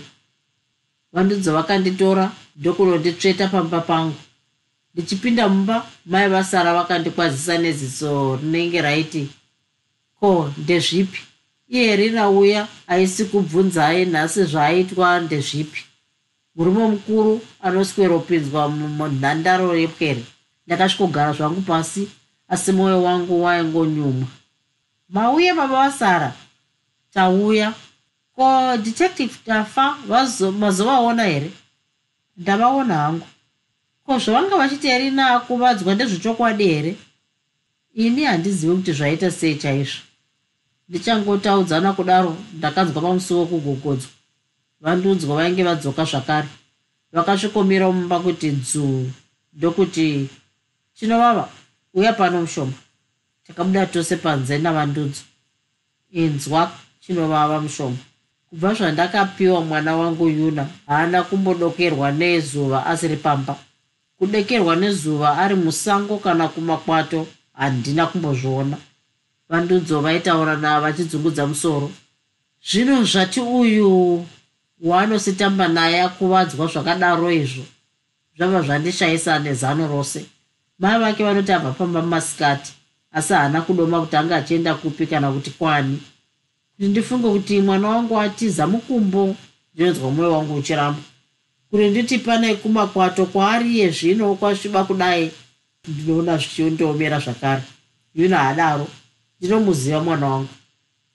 vandudzo 1.12 1.52
vakanditora 1.52 2.24
ndokunonditsveta 2.56 3.48
pamba 3.48 3.80
pangu. 3.80 4.20
Ndichipinda 4.94 5.48
mumba 5.48 5.86
mai 6.06 6.28
vasara 6.28 6.74
vakandikwazisa 6.74 7.58
neziso 7.58 8.36
rinenge 8.36 8.80
raiti 8.80 9.22
ko 10.20 10.52
ndezvipi? 10.58 11.20
Iye 11.68 11.96
rirauya 11.96 12.68
haisi 12.86 13.24
kubvunzai 13.24 14.04
nhasi 14.04 14.44
zvaaitwa 14.44 15.20
ndezvipi. 15.20 15.80
Murume 16.54 16.86
mukuru 16.86 17.40
anosweropinzwa 17.62 18.68
munhandaro 18.68 19.76
yepwere. 19.76 20.24
Ndakasvikogara 20.66 21.32
zvangu 21.32 21.60
pasi 21.60 22.08
asi 22.48 22.72
mwoyo 22.72 23.02
wangu 23.02 23.42
waingonyumwa 23.44 24.28
mauye 25.08 25.54
baba 25.54 25.76
vasara. 25.76 26.32
Tauya 27.14 27.74
ko 28.36 28.76
detective 28.76 29.38
tafa 29.44 29.96
mazovaona 30.58 31.24
here? 31.24 31.50
Ndavaona 32.36 32.94
hangu. 32.94 33.26
Ko 34.06 34.18
zvavanga 34.18 34.56
vachiti 34.56 34.88
erina 34.88 35.34
akuvadzwa 35.34 35.94
ndezvechokwadi 35.94 36.66
here? 36.66 36.96
Ini 37.94 38.24
handizivi 38.24 38.76
kuti 38.76 38.92
zvaita 38.92 39.30
sei 39.30 39.56
chaizvo. 39.56 40.00
Ndichangotaudzana 40.88 41.92
kudaro 41.92 42.36
ndakanzwa 42.54 43.02
pamusuwo 43.02 43.46
kugogodzwa. 43.46 44.10
Vandudzwa 44.80 45.36
vainge 45.36 45.62
vadzoka 45.62 46.04
zvakare. 46.04 46.48
Vakasvikomira 47.12 47.92
mumba 47.92 48.20
kuti 48.20 48.50
dzuu 48.50 49.10
ndokuti 49.52 50.28
chinovava 50.94 51.48
uya 51.94 52.12
pano 52.12 52.40
mushoma 52.40 52.72
takabuda 53.46 53.86
tose 53.86 54.16
panze 54.16 54.58
navandudzo. 54.58 55.22
Inzwa 56.10 56.72
chinovava 57.00 57.60
mushoma 57.60 57.96
kubva 58.52 58.74
zvandakapiwa 58.74 59.60
mwana 59.60 59.96
wangu 59.96 60.28
yuna 60.28 60.66
haana 60.86 61.22
kumbodokerwa 61.22 62.10
nezuva 62.12 62.86
asiri 62.86 63.16
pamba. 63.16 63.56
Kudekerwa 64.18 64.76
nezuva 64.76 65.38
ari 65.38 65.54
musango 65.54 66.18
kana 66.18 66.48
kumakwato 66.48 67.26
handina 67.52 68.06
kumbozviona. 68.06 68.76
Vandudzo 69.48 70.00
vaitaura 70.00 70.56
navo 70.56 70.80
vachidzungudza 70.80 71.46
musoro. 71.46 71.90
Zvino 72.70 73.04
zvati 73.04 73.40
uyu 73.40 74.26
waanositamba 74.80 75.68
naye 75.68 76.02
akuvadzwa 76.02 76.66
zvakadaro 76.66 77.30
izvo 77.30 77.64
zvabva 78.36 78.62
zvandishayisa 78.62 79.38
nezano 79.38 79.88
rose. 79.88 80.26
Mai 80.78 81.00
vake 81.00 81.24
vanoti 81.24 81.52
abva 81.52 81.70
pamba 81.70 82.02
mumasikati 82.02 82.72
asi 83.12 83.32
haana 83.32 83.60
kudoma 83.60 84.00
kuti 84.00 84.16
anga 84.16 84.36
achienda 84.36 84.74
kupi 84.74 85.06
kana 85.06 85.32
kuti 85.32 85.50
kwani 85.50 86.02
ndifunge 86.78 87.28
kuti 87.30 87.60
mwana 87.60 87.88
wangu 87.88 88.20
atiza 88.20 88.66
mukumbo. 88.66 89.36
Ndinonzwa 89.74 90.10
mwoyo 90.10 90.32
wangu 90.32 90.54
uchiramba. 90.54 91.02
Kuti 91.70 91.88
nditi 91.90 92.18
pane 92.18 92.54
kumakwato 92.54 93.26
kwaariye 93.26 93.90
zvino 93.90 94.34
kwasviba 94.34 94.84
kudai 94.84 95.30
ndinoona 95.88 96.36
zvichiondoomera 96.36 97.18
zvakare. 97.20 97.62
Yuna 98.14 98.38
hadaro 98.38 98.88
ndinomuziva 99.38 100.00
mwana 100.00 100.26
wangu. 100.26 100.54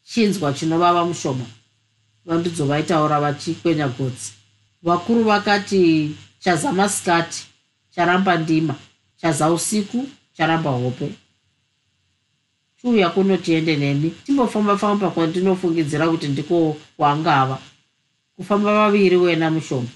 Chinzwa 0.03 0.53
chinovava 0.53 1.05
mushoma. 1.05 1.45
Vandudzo 2.25 2.65
vaitaura 2.65 3.19
vachikwenya 3.19 3.87
godzi 3.87 4.31
vakuru 4.83 5.23
vakati 5.23 6.15
chaza 6.39 6.71
masikati 6.71 7.47
charamba 7.95 8.37
ndima. 8.37 8.75
Chaza 9.17 9.51
usiku 9.51 10.07
charamba 10.33 10.69
hope 10.69 11.26
chiuya 12.81 13.10
kuno 13.10 13.38
tiende 13.38 13.75
neni? 13.75 14.10
Timbofamba 14.25 14.77
famba 14.77 15.10
kwandinofungidzira 15.10 16.07
kuti 16.10 16.27
ndiko 16.27 16.77
kwangava. 16.98 17.57
Kufamba 18.36 18.74
vaviri 18.74 19.17
wena 19.17 19.51
mushoma. 19.51 19.88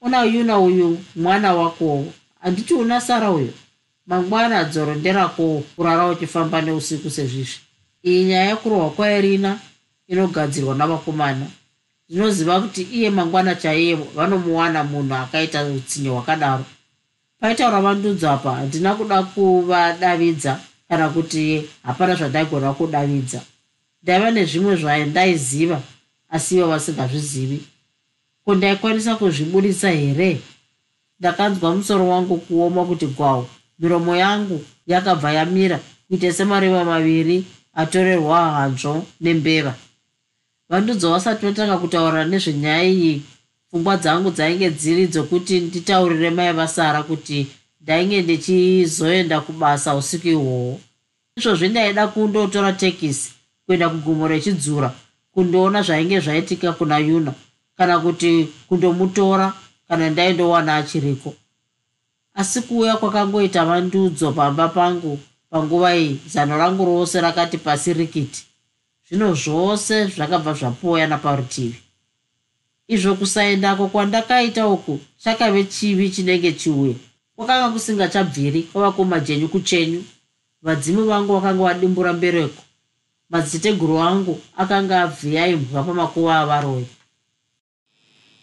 Una 0.00 0.24
yuna 0.24 0.58
uyu 0.58 0.98
mwana 1.16 1.54
wakowo 1.54 2.12
handiti 2.40 2.74
una 2.74 3.00
sara 3.00 3.30
uyo? 3.30 3.52
Mangwana 4.06 4.64
dzoro 4.64 4.94
nderako 4.94 5.62
kurara 5.76 6.06
uchifamba 6.08 6.62
neusiku 6.62 7.10
sezvizvi. 7.10 7.58
Iyi 8.02 8.24
nyaya 8.24 8.48
yekurohwa 8.50 8.90
kwairina 8.90 9.58
inogadzirwa 10.08 10.74
navakomana. 10.74 11.46
Ndinoziva 12.08 12.60
kuti 12.60 12.82
iye 12.82 13.10
mangwana 13.10 13.54
chaiye 13.54 13.94
vanomuwana 13.94 14.84
munhu 14.84 15.14
akaita 15.14 15.64
utsinye 15.64 16.08
hwakadaro. 16.08 16.64
Paitaura 17.40 17.80
vandudzo 17.80 18.30
apa 18.30 18.54
handina 18.54 18.94
kuda 18.94 19.22
kuvadavidza 19.22 20.60
kana 20.88 21.08
kuti 21.08 21.68
hapana 21.82 22.14
zvandaigona 22.14 22.72
kudavidza 22.72 23.40
ndaiva 24.02 24.30
nezvimwe 24.30 24.76
zvandaiziva 24.76 25.80
asi 26.34 26.56
ivo 26.56 26.66
vasingazvizivi. 26.66 27.58
Ko 28.44 28.54
ndaikwanisa 28.54 29.16
kuzvibudisa 29.16 29.90
here? 29.90 30.40
Ndakanzwa 31.20 31.76
musoro 31.76 32.08
wangu 32.08 32.36
kuoma 32.36 32.84
kuti 32.84 33.06
gwau 33.06 33.46
miromo 33.78 34.16
yangu 34.16 34.64
yakabva 34.86 35.32
yamira 35.32 35.80
kuite 36.08 36.32
semareva 36.32 36.84
maviri 36.84 37.44
atorerwa 37.74 38.50
hanzvo 38.50 39.06
nembeva. 39.20 39.74
Vandudzo 40.68 41.10
vasati 41.10 41.46
vatanga 41.46 41.78
kutaura 41.78 42.24
nezvenyaya 42.24 42.84
iyi 42.84 43.22
pfungwa 43.68 43.96
dzangu 43.96 44.30
dzainge 44.30 44.70
dziri 44.70 45.06
dzokuti 45.06 45.60
nditaurire 45.60 46.30
mai 46.30 46.52
vasara 46.52 47.02
kuti 47.02 47.46
ndainge 47.84 48.22
ndichizoenda 48.22 49.40
kubasa 49.40 49.94
usiku 49.94 50.28
ihwohwo. 50.28 50.80
Izvozvi 51.36 51.68
ndaida 51.68 52.08
kundotora 52.08 52.72
tekisi 52.72 53.32
kuenda 53.66 53.88
kugomo 53.88 54.28
rechidzura 54.28 54.88
kundoona 55.32 55.82
zvainge 55.82 56.20
zvaitika 56.20 56.72
kuna 56.72 56.98
yuna 56.98 57.32
kana 57.76 57.98
kuti 57.98 58.48
kundomutora 58.68 59.52
kana 59.88 60.10
ndaindowana 60.10 60.76
achiriko. 60.76 61.34
Asi 62.34 62.60
kuuya 62.62 62.96
kwakangoita 62.96 63.64
vandudzo 63.64 64.32
pamba 64.32 64.68
pangu 64.68 65.18
panguva 65.50 65.96
iyi 65.96 66.20
zano 66.26 66.58
rangu 66.58 66.84
rose 66.84 67.20
rakati 67.20 67.58
pasi 67.58 67.92
rikiti. 67.92 68.46
Zvino 69.08 69.34
zvose 69.34 70.06
zvakabva 70.06 70.52
zvapoya 70.54 71.06
naparutivi. 71.06 71.78
Izvo 72.88 73.14
kusaendako 73.14 73.88
kwandakaita 73.88 74.68
uku 74.68 75.00
chakave 75.22 75.64
chivi 75.64 76.10
chinenge 76.10 76.52
chiuya 76.52 76.94
kwakanga 77.36 77.70
kusingachabviri 77.70 78.62
kwava 78.62 78.92
kumajenyu 78.92 79.48
kuchenyu. 79.48 80.04
Vadzimu 80.62 81.04
vangu 81.04 81.32
vakanga 81.32 81.62
vadimbura 81.64 82.12
mbereko. 82.12 82.62
Madziteguru 83.30 83.98
angu 83.98 84.40
akanga 84.56 85.02
abviya 85.02 85.46
imbwa 85.46 85.82
pamakuva 85.82 86.38
avaroyi. 86.38 86.86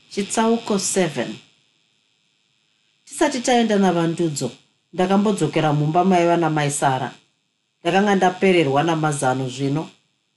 Chitsauko 0.10 0.76
7 0.76 1.26
tisati 3.06 3.40
taenda 3.40 3.76
navandudzo 3.78 4.52
ndakambodzokera 4.94 5.74
mumba 5.74 6.04
maiva 6.06 6.38
namai 6.38 6.72
sara 6.72 7.12
ndakanga 7.82 8.16
ndapererwa 8.16 8.84
namazano 8.84 9.50
zvino. 9.50 9.90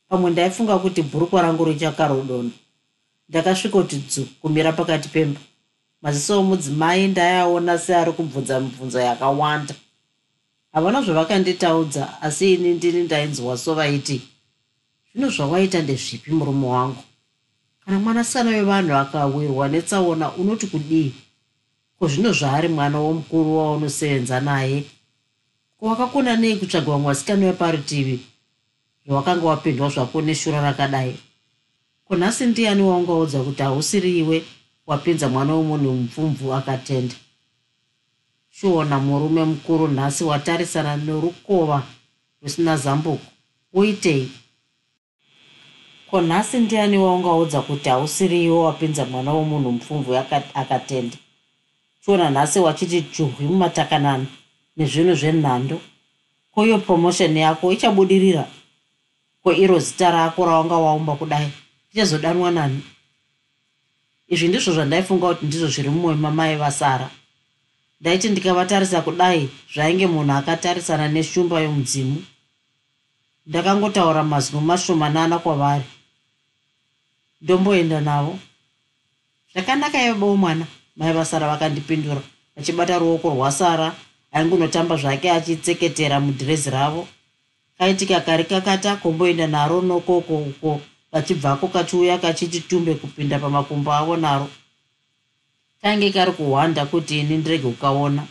Pamwe 0.08 0.30
ndaifunga 0.30 0.78
kuti 0.78 1.02
bhurukwa 1.02 1.42
rangu 1.42 1.64
richakarodono 1.64 2.50
ndakasvikoti 3.28 3.96
dzu 3.96 4.26
kumira 4.40 4.72
pakati 4.72 5.08
pemba 5.08 5.40
maziso 6.04 6.40
omudzimai 6.40 7.08
ndaiaona 7.08 7.78
seari 7.78 8.12
kubvunza 8.12 8.60
mibvunzo 8.60 9.00
yakawanda. 9.00 9.74
Havana 10.72 11.02
zvavakanditaudza 11.02 12.22
asi 12.22 12.54
ini 12.54 12.74
ndini 12.74 13.02
ndainzwa 13.02 13.56
sovaiti 13.58 14.22
zvino 15.12 15.28
zvawaita 15.30 15.82
ndezvipi 15.82 16.30
murume 16.30 16.66
wangu? 16.66 17.02
Kana 17.84 17.98
mwanasikana 17.98 18.50
wevanhu 18.50 18.94
akawirwa 18.94 19.68
netsaona 19.68 20.32
unoti 20.32 20.66
kudii? 20.66 21.12
Ko 21.98 22.08
zvino 22.08 22.32
zvaari 22.32 22.68
mwana 22.68 22.98
womukuru 22.98 23.56
waunosevenza 23.56 24.40
naye? 24.40 24.84
Ko 25.80 25.86
wakakona 25.86 26.36
nei 26.36 26.56
kutsvagwa 26.56 26.98
mwasikana 26.98 27.46
weparutivi 27.46 28.20
zvawakanga 29.06 29.46
wapindwa 29.46 29.88
zvako 29.88 30.22
neshura 30.22 30.60
rakadai? 30.62 31.16
Kunhasi 32.04 32.46
ndiani 32.46 32.82
waungaudza 32.82 33.38
kuti 33.40 33.62
hausiri 33.62 34.18
iwe 34.18 34.44
wapinza 34.86 35.28
mwana 35.28 35.54
womunhu 35.54 35.92
mupfumvu 35.92 36.54
akatenda. 36.54 37.14
Chiona 38.60 38.98
murume 38.98 39.44
mukuru 39.44 39.88
nhasi 39.88 40.24
watarisana 40.24 40.96
norukova 40.96 41.82
rusina 42.42 42.76
zambuko. 42.76 43.26
Uitei? 43.72 44.28
Ko 46.10 46.20
nhasi 46.20 46.58
ndiani 46.58 46.98
waungaudza 46.98 47.60
kuti 47.62 47.88
hausiri 47.88 48.44
iwe 48.44 48.58
wapinza 48.58 49.04
mwana 49.04 49.32
womunhu 49.32 49.72
mupfumvu 49.72 50.16
akatenda? 50.54 51.16
Chiona 52.04 52.30
nhasi 52.30 52.58
wachiti 52.58 53.00
juhwi 53.00 53.46
mumatakanano 53.46 54.26
nezvinhu 54.76 55.14
zvenhando. 55.14 55.80
Ko 56.54 56.66
iyo 56.66 56.78
promotion 56.78 57.36
yako 57.36 57.72
ichabudirira? 57.72 58.46
Ko 59.42 59.52
iro 59.52 59.78
zita 59.78 60.10
rako 60.10 60.46
raunga 60.46 60.74
waumba 60.76 61.16
kudai? 61.16 61.50
Tichazodanwa 61.90 62.50
nani 62.50 62.80
izvi 64.34 64.48
ndizvo 64.48 64.72
zvandaifunga 64.74 65.28
kuti 65.28 65.46
ndizvo 65.46 65.68
zviri 65.68 65.88
mumwoyo 65.90 66.16
mamai 66.16 66.56
vasara. 66.56 67.10
Ndaiti 68.00 68.28
ndikavatarisa 68.28 69.02
kudai 69.02 69.48
zvainge 69.74 70.06
munhu 70.06 70.32
akatarisana 70.32 71.08
neshumba 71.08 71.60
yomudzimu. 71.60 72.18
Ndakangotaura 73.46 74.22
mazwi 74.22 74.60
mashomanana 74.60 75.38
kwavari. 75.38 75.84
Ndomboenda 77.42 78.00
navo. 78.00 78.38
Zvakanaka 79.52 80.14
bou 80.14 80.36
mwana. 80.36 80.66
Mai 80.96 81.12
vasara 81.12 81.48
vakandipindura 81.48 82.22
vachibata 82.56 82.98
ruoko 82.98 83.30
rwasara 83.30 83.94
aingunotamba 84.32 84.96
zvake 84.96 85.30
achitseketera 85.30 86.20
mudhirezi 86.20 86.70
ravo. 86.70 87.08
Kaitika 87.78 88.20
kari 88.20 88.44
kakata 88.44 88.96
komboenda 88.96 89.46
naro 89.46 89.82
nokoko 89.82 90.36
uko 90.36 90.80
kachibvako 91.14 91.68
kachiuya 91.68 92.18
kachiti 92.18 92.60
tumbe 92.60 92.94
kupinda 92.94 93.38
pamakumbo 93.38 93.92
avo 93.92 94.16
naro. 94.16 94.48
Kainge 95.82 96.10
kari 96.10 96.32
kuhwanda 96.32 96.86
kuti 96.86 97.20
ini 97.20 97.36
ndirege 97.36 97.68
kukaona. 97.68 98.26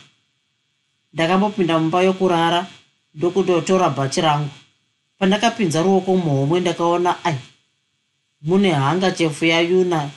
Ndakambopinda 1.12 1.78
mumba 1.78 2.02
yokurara 2.02 2.66
ndokutotora 3.14 3.90
bhachi 3.90 4.20
rangu. 4.20 4.50
Pandakapinza 5.18 5.82
ruoko 5.82 6.16
muhomwe 6.16 6.60
ndakaona 6.60 7.24
ai 7.24 7.36
mune 8.42 8.70
hanga 8.72 9.10
chefu 9.10 9.44
yayuna 9.44 10.10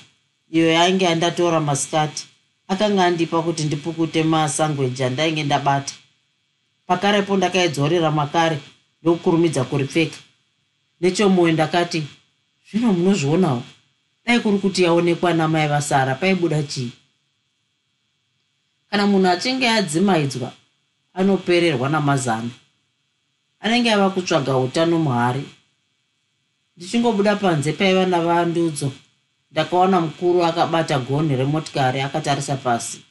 iyo 0.51 0.67
yainge 0.71 1.07
andatora 1.07 1.59
masikati. 1.59 2.27
Akanga 2.67 3.05
andipa 3.05 3.41
kuti 3.41 3.63
ndipukute 3.63 4.23
masangweji 4.23 5.03
andainge 5.03 5.43
ndabata. 5.43 5.93
Pakarepo 6.87 7.37
ndakaidzorera 7.37 8.11
makare 8.11 8.59
ndokukurumidza 9.01 9.63
kuripfeka. 9.63 10.17
Nechomwoyo 11.01 11.53
ndakati 11.53 12.03
zvino 12.71 12.93
munozvionawo. 12.93 13.63
Dai 14.25 14.39
kuri 14.39 14.57
kuti 14.59 14.83
yaonekwa 14.83 15.33
namai 15.33 15.67
vasara 15.67 16.15
paibuda 16.15 16.63
chii? 16.63 16.91
Kana 18.89 19.07
munhu 19.07 19.27
achinge 19.27 19.69
adzimaidzwa 19.69 20.51
anopererwa 21.13 21.89
namazano 21.89 22.49
anenge 23.59 23.91
ava 23.91 24.09
kutsvaga 24.09 24.57
utano 24.57 24.99
muhari. 24.99 25.43
Ndichingobuda 26.77 27.35
panze 27.35 27.73
paiva 27.73 28.05
navandudzo. 28.05 28.91
Ndakaona 29.51 30.01
mukuru 30.01 30.45
akabata 30.45 30.99
gonhi 30.99 31.35
remotikari 31.35 32.01
akatarisa 32.01 32.55
pasi. 32.55 33.01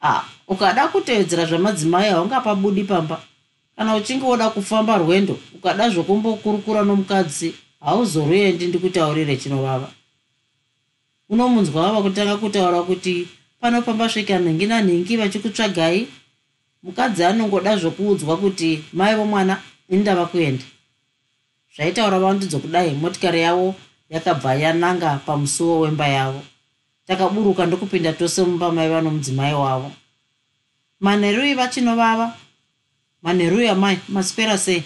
A 0.00 0.08
ah, 0.08 0.24
ukada 0.48 0.88
kutevedzera 0.88 1.46
zvamadzimai 1.46 2.10
haungapabudi 2.10 2.84
pamba. 2.84 3.20
Kana 3.76 3.94
uchinge 3.94 4.24
woda 4.24 4.50
kufamba 4.50 4.98
rwendo 4.98 5.38
ukada 5.54 5.90
zvokumbokurukura 5.90 6.82
nomukadzi 6.82 7.54
hauzoruendi 7.80 8.66
ndikutaurire 8.66 9.36
chinovava. 9.36 9.90
Unomunzwa 11.28 11.82
vava 11.82 12.02
kutanga 12.02 12.36
kutaura 12.36 12.82
kuti 12.82 13.28
panofamba 13.60 14.08
svika 14.08 14.38
nhingi 14.38 14.66
nanhingi 14.66 15.16
vachikutsvagai. 15.16 16.08
Mukadzi 16.82 17.24
anongoda 17.24 17.76
zvokuudzwa 17.76 18.36
kuti 18.36 18.84
mai 18.92 19.14
vomwana 19.16 19.62
ini 19.88 20.00
ndava 20.02 20.26
kuenda. 20.26 20.64
Zvaitaura 21.76 22.18
vandidzo 22.18 22.58
kudai 22.58 22.94
motikari 22.94 23.40
yavo 23.40 23.74
yakabva 24.10 24.54
yananga 24.54 25.20
pamusuwo 25.26 25.80
wemba 25.80 26.08
yavo. 26.08 26.42
Takaburuka 27.06 27.66
ndokupinda 27.66 28.12
tose 28.12 28.42
mumba 28.42 28.72
mai 28.72 28.88
vanomudzimai 28.88 29.54
wavo. 29.54 29.92
Manherui 31.00 31.54
vachinovava 31.54 32.36
manheruya 33.22 33.74
mai 33.74 33.98
maswera 34.08 34.58
sei 34.58 34.82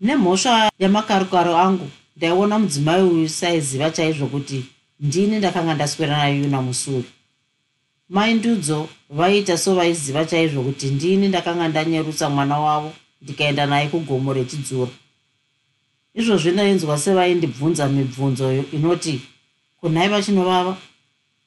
nemhosva 0.00 0.70
yamakarukaro 0.78 1.56
angu 1.56 1.88
ndaiona 2.16 2.58
mudzimai 2.58 3.02
uyu 3.02 3.28
saiziva 3.28 3.90
chaizvo 3.90 4.26
kuti 4.26 4.64
ndini 5.00 5.38
ndakanga 5.38 5.74
ndaswera 5.74 6.18
nayuna 6.18 6.62
musuri 6.62 7.08
mai 8.08 8.34
ndudzo 8.34 8.88
vaiita 9.10 9.58
so 9.58 9.74
vaiziva 9.74 10.24
chaizvo 10.24 10.62
kuti 10.62 10.86
ndini 10.86 11.28
ndakanga 11.28 11.68
ndanyerutsa 11.68 12.30
mwana 12.30 12.58
wavo 12.58 12.92
ndikaenda 13.22 13.66
naye 13.66 13.88
kugomo 13.88 14.32
rechidzura 14.32 14.92
izvozvi 16.14 16.50
ndainzwa 16.50 16.98
sevaindibvunza 16.98 17.88
mibvunzo 17.88 18.46
inoti 18.76 19.20
kunhai 19.80 20.08
vachinovava? 20.08 20.76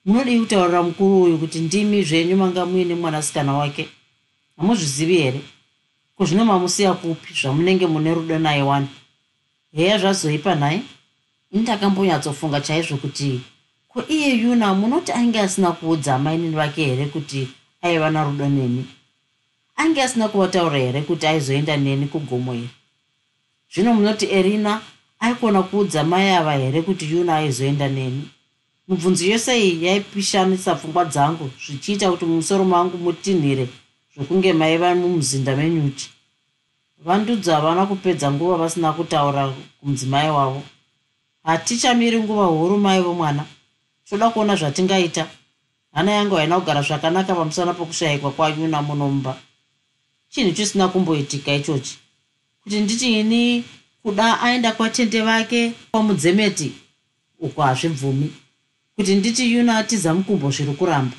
Munodii 0.05 0.39
kutaurira 0.39 0.83
mukuru 0.83 1.23
uyu 1.23 1.37
kuti 1.37 1.59
ndimi 1.59 2.03
zvenyu 2.03 2.35
manga 2.37 2.65
muine 2.65 2.95
mwanasikana 2.95 3.53
wake? 3.53 3.89
Hamuzvizivi 4.57 5.17
here 5.17 5.41
kuzvino 6.23 6.45
mamusiya 6.45 6.93
kupi 6.93 7.33
zvamunenge 7.33 7.87
mune 7.87 8.13
rudo 8.13 8.39
naye 8.39 8.61
wani. 8.61 8.87
Heya 9.75 9.97
zvazoipa 9.97 10.55
nhaye 10.55 10.81
ndakambonyatsofunga 11.51 12.61
chaizvo 12.61 12.97
kuti 12.97 13.41
ko 13.87 14.03
iye 14.07 14.35
yuna 14.35 14.73
munoti 14.73 15.11
ainge 15.11 15.39
asina 15.39 15.71
kuudza 15.71 16.15
amainini 16.15 16.55
vake 16.55 16.85
here 16.85 17.05
kuti 17.05 17.47
aiva 17.81 18.09
narudo 18.09 18.49
neni? 18.49 18.85
Ainge 19.75 20.03
asina 20.03 20.27
kuvataura 20.27 20.77
here 20.77 21.01
kuti 21.01 21.27
aizoenda 21.27 21.77
neni 21.77 22.05
kugomo 22.07 22.53
here? 22.53 22.69
Zvino 23.73 23.93
munoti 23.93 24.25
erina 24.25 24.81
aikona 25.19 25.63
kuudza 25.63 26.03
mai 26.03 26.35
ava 26.35 26.53
here 26.53 26.81
kuti 26.81 27.11
yuna 27.11 27.35
aizoenda 27.35 27.89
neni? 27.89 28.29
Mibvunzo 28.87 29.25
yose 29.25 29.59
iyi 29.59 29.85
yaipishanisa 29.85 30.75
pfungwa 30.75 31.05
dzangu 31.05 31.51
zvichiita 31.65 32.11
kuti 32.11 32.25
mumusoro 32.25 32.63
mangu 32.63 32.97
mutinhire 32.97 33.67
zvokunge 34.15 34.53
maiva 34.53 34.95
mumuzinda 34.95 35.55
menyuchi 35.55 36.12
vandudzi 37.05 37.51
havana 37.51 37.85
kupedza 37.85 38.31
nguva 38.31 38.57
vasina 38.57 38.93
kutaura 38.93 39.53
kumudzimai 39.79 40.29
wavo. 40.29 40.63
Hatichamiri 41.43 42.19
nguva 42.19 42.45
huru 42.45 42.77
mai 42.77 43.01
vomwana. 43.01 43.45
Toda 44.09 44.29
kuona 44.29 44.55
zvatingaita. 44.55 45.27
Hana 45.93 46.11
yangu 46.11 46.35
haina 46.35 46.59
kugara 46.59 46.81
zvakanaka 46.81 47.35
pamusana 47.35 47.73
pokushayikwa 47.73 48.31
kwayuna 48.31 48.81
munomba 48.81 49.37
chinhu 50.29 50.51
chisina 50.51 50.87
kumboitika 50.87 51.53
ichochi. 51.53 51.97
Kuti 52.63 52.79
nditi 52.79 53.19
ini 53.19 53.63
kuda 54.03 54.41
aenda 54.41 54.71
kwatende 54.71 55.21
vake 55.21 55.73
kwamudzemeti 55.91 56.71
uko 57.39 57.61
hazvibvumi 57.61 58.33
kuti 58.95 59.15
nditi 59.15 59.53
yuna 59.53 59.77
atiza 59.77 60.13
mukumbo 60.13 60.51
zviri 60.51 60.73
kuramba 60.73 61.17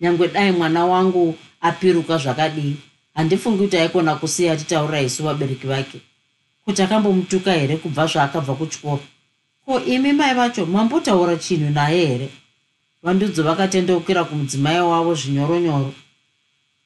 nyange 0.00 0.28
dai 0.28 0.52
mwana 0.52 0.84
wangu 0.86 1.38
apiruka 1.60 2.18
zvakadii 2.18 2.76
handifungi 3.18 3.58
kuti 3.58 3.76
aikona 3.76 4.14
kusiya 4.14 4.52
atitaurira 4.52 5.00
isu 5.00 5.22
vabereki 5.22 5.66
vake 5.66 6.00
kuti 6.64 6.82
akambomutuka 6.82 7.52
here 7.52 7.76
kubva 7.76 8.06
zvaakabva 8.06 8.54
kuchikoro? 8.54 9.02
Ko 9.66 9.80
imi 9.80 10.12
mai 10.12 10.34
vacho 10.34 10.66
mambotaura 10.66 11.36
chinhu 11.36 11.70
naye 11.70 12.06
here? 12.06 12.28
Vandudzo 13.02 13.42
vakatendeukira 13.42 14.24
kumudzimai 14.24 14.80
wavo 14.80 15.14
zvinyoronyoro. 15.14 15.94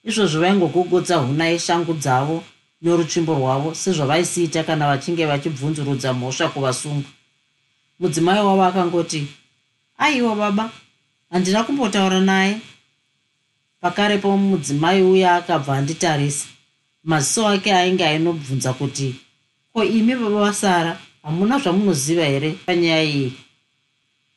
Izvozvo 0.04 0.40
vaingogogotsa 0.40 1.16
huna 1.16 1.44
yeshangu 1.44 1.94
dzavo 1.94 2.44
norutsvimbo 2.82 3.34
rwavo 3.34 3.74
sezvavaisiita 3.74 4.64
kana 4.64 4.86
vachinge 4.86 5.26
vachibvunzurudza 5.26 6.12
mhosva 6.12 6.48
kuvasungu. 6.48 7.08
Mudzimai 8.00 8.44
wavo 8.44 8.64
akangoti 8.64 9.26
aiwa 9.98 10.36
baba 10.36 10.70
handina 11.30 11.64
kumbotaura 11.64 12.20
naye 12.20 12.60
pakarepo 13.82 14.36
mudzimai 14.36 15.02
uya 15.02 15.34
akabva 15.36 15.76
anditarisa. 15.76 16.46
Maziso 17.04 17.48
ake 17.48 17.72
ainge 17.74 18.04
ainobvunza 18.04 18.72
kuti 18.72 19.14
ko 19.72 19.84
imi 19.84 20.14
baba 20.14 20.40
vasara 20.40 20.98
hamuna 21.22 21.58
zvamunoziva 21.58 22.24
here 22.24 22.50
panyaya 22.66 23.02
iyi? 23.02 23.32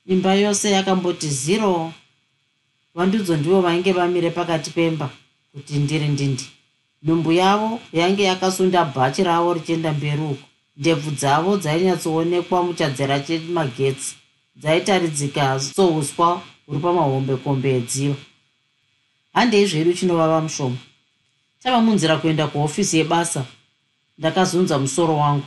Imba 0.05 0.33
yose 0.33 0.71
yakamboti 0.71 1.29
ziro 1.29 1.93
vandudzo 2.95 3.37
ndivo 3.37 3.61
vainge 3.61 3.91
vamire 3.93 4.29
pakati 4.29 4.69
pemba 4.71 5.09
kuti 5.53 5.73
ndiri 5.73 6.07
ndindi. 6.07 6.45
Nhumbu 7.03 7.31
yavo 7.31 7.79
yainge 7.93 8.23
yakasunda 8.23 8.85
bhachi 8.85 9.23
ravo 9.23 9.53
richienda 9.53 9.93
mberi 9.93 10.21
uko. 10.21 10.47
Ndebvu 10.77 11.11
dzavo 11.11 11.57
dzainyatsoonekwa 11.57 12.63
muchadzera 12.63 13.19
chemagetsi. 13.19 14.15
Dzaitaridzika 14.55 15.59
souswa 15.59 16.41
huri 16.65 16.79
pamahombekombe 16.79 17.75
edziva 17.75 18.15
handei 19.35 19.65
zvedu 19.67 19.93
chinovava 19.93 20.41
mushoma 20.41 20.77
tava 21.65 21.81
munzira 21.81 22.17
kuenda 22.17 22.47
kuhofisi 22.47 22.97
yebasa. 22.97 23.45
Ndakazunza 24.17 24.79
musoro 24.79 25.17
wangu. 25.17 25.45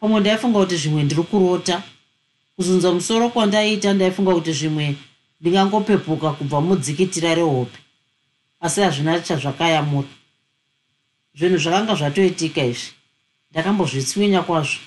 Pamwe 0.00 0.20
ndaifunga 0.20 0.58
kuti 0.58 0.76
zvimwe 0.76 1.02
ndiri 1.02 1.22
kurota 1.22 1.82
kuzunza 2.56 2.92
musoro 2.92 3.28
kwandaiita 3.28 3.92
ndaifunga 3.92 4.34
kuti 4.34 4.52
zvimwe 4.52 4.96
ndingangopepuka 5.40 6.32
kubva 6.32 6.60
mudzikitira 6.60 7.34
rehope. 7.34 7.78
Asi 8.60 8.80
hazvina 8.80 9.20
chazvakayamura 9.20 10.08
zvinhu 11.34 11.58
zvakanga 11.58 11.94
zvatoitika 11.94 12.64
izvi. 12.64 12.90
Ndakambozvitswinya 13.50 14.42
kwazvo. 14.42 14.80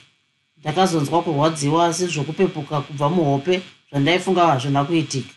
Ndakazonzwa 0.58 1.24
kurwadziwa 1.24 1.86
asi 1.86 2.08
zvokupepuka 2.08 2.82
kubva 2.82 3.10
muhope 3.10 3.62
zvandaifunga 3.90 4.48
hazvina 4.48 4.86
kuitika. 4.86 5.34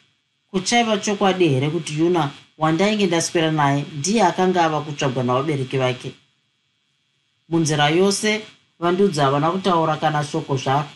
Kuchaiva 0.51 0.99
chokwadi 0.99 1.49
here 1.49 1.71
kuti 1.71 1.99
yuna 1.99 2.31
wandainge 2.63 3.07
ndaswera 3.07 3.51
naye 3.51 3.85
ndiye 3.99 4.23
akanga 4.23 4.65
ava 4.65 4.81
kutsvagwa 4.81 5.23
navabereki 5.25 5.77
vake. 5.79 6.11
Munzira 7.49 7.89
yose 7.89 8.41
vandudzi 8.81 9.21
havana 9.21 9.51
kutaura 9.51 9.97
kana 9.97 10.25
shoko 10.25 10.57
zvaro 10.57 10.89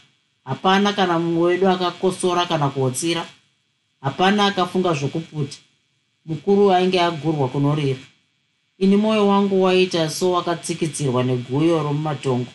hapana 0.45 0.93
kana 0.93 1.19
mumwe 1.19 1.43
wedu 1.47 1.69
akakosora 1.69 2.47
kana 2.47 2.69
kuhotsira. 2.69 3.27
Hapana 4.01 4.47
akafunga 4.47 4.95
zvokuputa. 4.95 5.59
Mukuru 6.27 6.73
ainge 6.73 7.01
agurwa 7.01 7.49
kunorira. 7.49 7.99
Ini 8.79 8.97
mwoyo 8.97 9.29
wangu 9.29 9.63
waita 9.63 10.11
sowakatsikidzirwa 10.11 11.25
neguyo 11.25 11.83
romumatongo. 11.83 12.53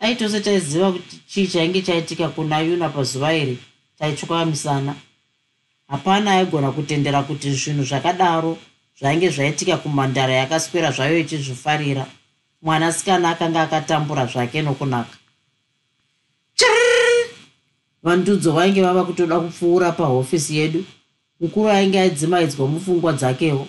Dai 0.00 0.16
tose 0.16 0.40
taiziva 0.40 0.92
kuti 0.92 1.20
chii 1.26 1.46
chainge 1.46 1.82
chaitika 1.82 2.28
kuna 2.28 2.60
yuna 2.60 2.88
pazuva 2.88 3.34
iri 3.34 3.58
taityoamisana 3.98 4.94
hapana 5.90 6.30
aigona 6.32 6.70
kutendera 6.70 7.22
kuti 7.22 7.52
zvinhu 7.52 7.84
zvakadaro 7.84 8.58
zvainge 8.98 9.30
zvaitika 9.30 9.76
kumhandara 9.76 10.32
yakaswera 10.32 10.90
zvayo 10.90 11.18
ichizvifarira. 11.18 12.06
Mwanasikana 12.62 13.30
akanga 13.30 13.62
akatambura 13.62 14.26
zvake 14.26 14.62
nokunaka. 14.62 15.16
Vandudzo 18.02 18.52
vainge 18.52 18.82
vava 18.82 19.04
kutoda 19.04 19.40
kupfuura 19.40 19.92
pahofisi 19.92 20.56
yedu. 20.56 20.84
Mukuru 21.40 21.68
ainge 21.68 22.00
aidzimaidzwa 22.00 22.66
mupfungwa 22.66 23.12
dzakewo. 23.12 23.68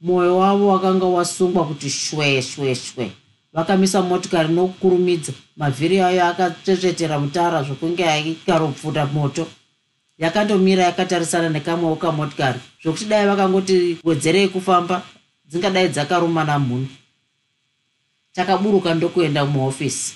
Mwoyo 0.00 0.38
wavo 0.38 0.68
wakanga 0.68 1.06
wasungwa 1.06 1.66
kuti 1.66 1.90
shwe 1.90 2.42
shwe 2.42 2.74
shwe. 2.74 3.12
Vakamisa 3.52 4.02
motikari 4.02 4.48
nokukurumidza 4.48 5.32
mavhiri 5.56 6.00
ayo 6.00 6.26
akatsvetsvetera 6.26 7.18
mutara 7.18 7.62
zvokunge 7.62 8.04
aikarupfuta 8.04 9.06
moto 9.06 9.46
yakandomira 10.22 10.84
yakatarisana 10.84 11.48
nekamwewo 11.48 11.96
kamotikari 11.96 12.60
zvokuti 12.82 13.04
dai 13.04 13.26
vakangoti 13.26 13.98
wedzerei 14.04 14.48
kufamba 14.48 15.02
dzingadai 15.48 15.88
dzakaruma 15.88 16.44
namhuni. 16.44 16.88
Takaburuka 18.32 18.94
ndokuenda 18.94 19.44
muhofisi. 19.44 20.14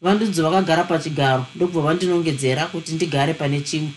Vandudzo 0.00 0.42
vakagara 0.42 0.84
pachigaro 0.84 1.46
ndokubva 1.54 1.80
vandinongedzera 1.82 2.66
kuti 2.66 2.92
ndigare 2.92 3.34
pane 3.34 3.60
chimwe. 3.60 3.90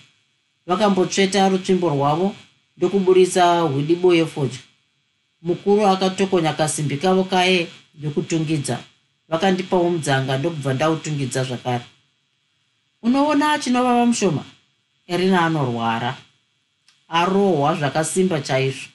Vakambotsveta 0.67 1.49
rutsvimbo 1.49 1.89
rwavo 1.89 2.35
ndokuburitsa 2.77 3.59
hwidibo 3.59 4.13
yefodya 4.13 4.59
mukuru 5.41 5.87
akatokonya 5.87 6.53
kasimbi 6.53 6.97
kavo 6.97 7.23
kaye 7.23 7.67
ndokutungidza 7.95 8.79
vakandipawo 9.29 9.89
mudzanga 9.89 10.37
ndokubva 10.37 10.73
ndautungidza 10.73 11.43
zvakare. 11.43 11.85
Unoona 13.01 13.59
chinovava 13.59 14.05
mushoma 14.05 14.45
erina 15.07 15.45
anorwara 15.45 16.17
arohwa 17.07 17.75
zvakasimba 17.75 18.41
chaizvo. 18.41 18.87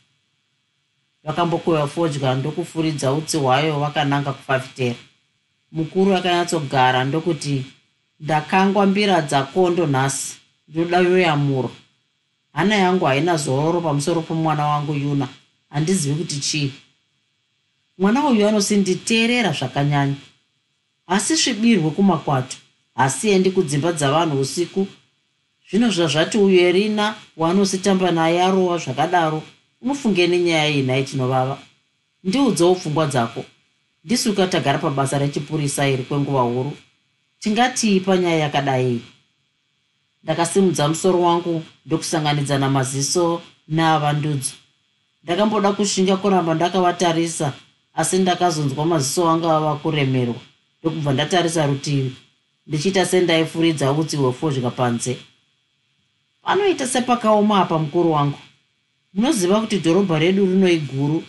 Vakambokohwa 1.24 1.88
fodya 1.88 2.34
ndokufuridza 2.34 3.12
utsi 3.12 3.36
hwayo 3.36 3.80
vakananga 3.80 4.32
kufafitera. 4.32 4.98
Mukuru 5.72 6.16
akanyatsogara 6.16 7.04
ndokuti 7.04 7.64
ndakangwa 8.20 8.86
mbira 8.86 9.20
dzakondo 9.20 9.86
nhasi 9.86 10.36
ndoda 10.68 10.98
yoyamuro 10.98 11.70
hana 12.52 12.74
yangu 12.74 13.04
haina 13.04 13.36
zororo 13.36 13.80
pamusoro 13.80 14.22
pomwana 14.22 14.66
wangu 14.66 14.94
yuna 14.94 15.28
handizivi 15.70 16.14
kuti 16.14 16.40
chii. 16.40 16.72
Mwana 17.98 18.26
uyu 18.26 18.48
anosinditeerera 18.48 19.52
zvakanyanya. 19.52 20.14
Asi 21.06 21.36
svibirwe 21.36 21.90
kumakwato 21.90 22.56
hasiendi 22.94 23.50
kudzimba 23.50 23.92
dzavanhu 23.92 24.40
usiku 24.40 24.86
zvino 25.70 25.90
zvazvati 25.90 26.38
uyu 26.38 26.60
erina 26.60 27.14
waanositamba 27.36 28.10
naye 28.10 28.42
arova 28.42 28.78
zvakadaro 28.78 29.42
unofunge 29.82 30.26
nenyaya 30.26 30.68
iyi 30.68 30.82
nhai 30.82 31.04
chinovava 31.04 31.58
ndiudzewo 32.24 32.74
pfungwa 32.74 33.06
dzako. 33.06 33.44
Ndisuka 34.04 34.46
tagara 34.46 34.78
pabasa 34.78 35.18
rechipurisa 35.18 35.88
iri 35.88 36.02
kwenguva 36.02 36.40
huru. 36.42 36.76
Tingatii 37.38 38.00
panyaya 38.00 38.38
yakadai. 38.38 39.00
Ndakasimudza 40.22 40.88
musoro 40.88 41.20
wangu 41.20 41.62
ndokusanganidzana 41.86 42.70
maziso 42.70 43.42
neavandudzo 43.68 44.52
ndakamboda 45.24 45.72
kushinga 45.72 46.16
kuramba 46.16 46.54
ndakavatarisa 46.54 47.52
asi 47.94 48.18
ndakazonzwa 48.18 48.86
maziso 48.86 49.28
anga 49.28 49.56
ava 49.56 49.74
kuremerwa. 49.76 50.40
Ndokubva 50.80 51.12
ndatarisa 51.12 51.66
rutivi 51.66 52.16
ndichiita 52.66 53.06
sendaifuridza 53.06 53.92
utsi 53.92 54.16
hwefodya 54.16 54.70
panze 54.70 55.16
panoita 56.50 56.86
sepakaoma 56.86 57.60
apa 57.60 57.78
mukuru 57.78 58.12
wangu. 58.12 58.38
Munoziva 59.14 59.60
kuti 59.60 59.78
dhorobha 59.78 60.18
redu 60.18 60.46
rinoiguru 60.46 61.22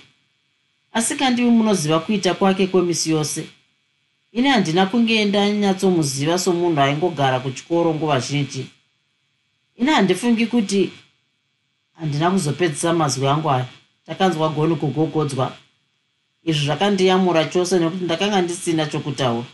asi 0.94 1.16
kandivi 1.16 1.50
munoziva 1.50 2.00
kuita 2.00 2.34
kwake 2.34 2.68
kwemisi 2.68 3.12
yose. 3.12 3.48
Ini 4.32 4.48
handina 4.48 4.86
kunge 4.86 5.26
ndanyatsomuziva 5.26 6.40
somunhu 6.40 6.82
aingogara 6.82 7.40
kuchikoro 7.40 7.94
nguva 7.94 8.20
zhinji. 8.20 8.68
Ini 9.76 9.92
handifungi 9.92 10.46
kuti 10.46 10.92
handina 11.94 12.32
kuzopedzisa 12.32 12.94
mazwi 12.94 13.28
angu 13.28 13.52
aya. 13.52 13.66
Takanzwa 14.06 14.50
goni 14.50 14.76
kugogodzwa. 14.76 15.54
Izvi 16.44 16.66
zvakandiyamura 16.66 17.46
chose 17.46 17.80
nekuti 17.80 18.04
ndakanga 18.04 18.42
ndisina 18.42 18.86
chokutaura. 18.86 19.46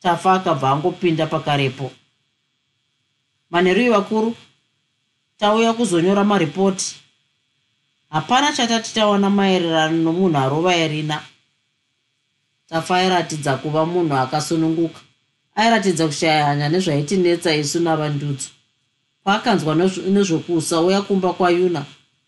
Tafa 0.00 0.32
akabva 0.32 0.70
angopinda 0.70 1.26
pakarepo. 1.26 1.90
Manheruyi 3.50 3.88
vakuru 3.88 4.36
tauya 5.38 5.72
kuzonyora 5.72 6.24
maripoti. 6.24 6.96
Hapana 8.10 8.52
chatati 8.52 8.94
tawana 8.94 9.30
maererano 9.30 10.02
nomunhu 10.02 10.38
arova 10.38 10.76
irina 10.76 11.22
tafa 12.68 12.96
airatidza 12.96 13.56
kuva 13.56 13.86
munhu 13.86 14.14
akasununguka. 14.14 15.00
Airatidza 15.56 16.06
kushaya 16.06 16.46
hanya 16.46 16.68
nezvaitinetsa 16.68 17.54
isu 17.54 17.80
navandudzo 17.80 18.48
paakanzwa 19.24 19.74
nezvokusauya 19.74 21.02
kumba 21.02 21.32
kwayuna 21.32 21.84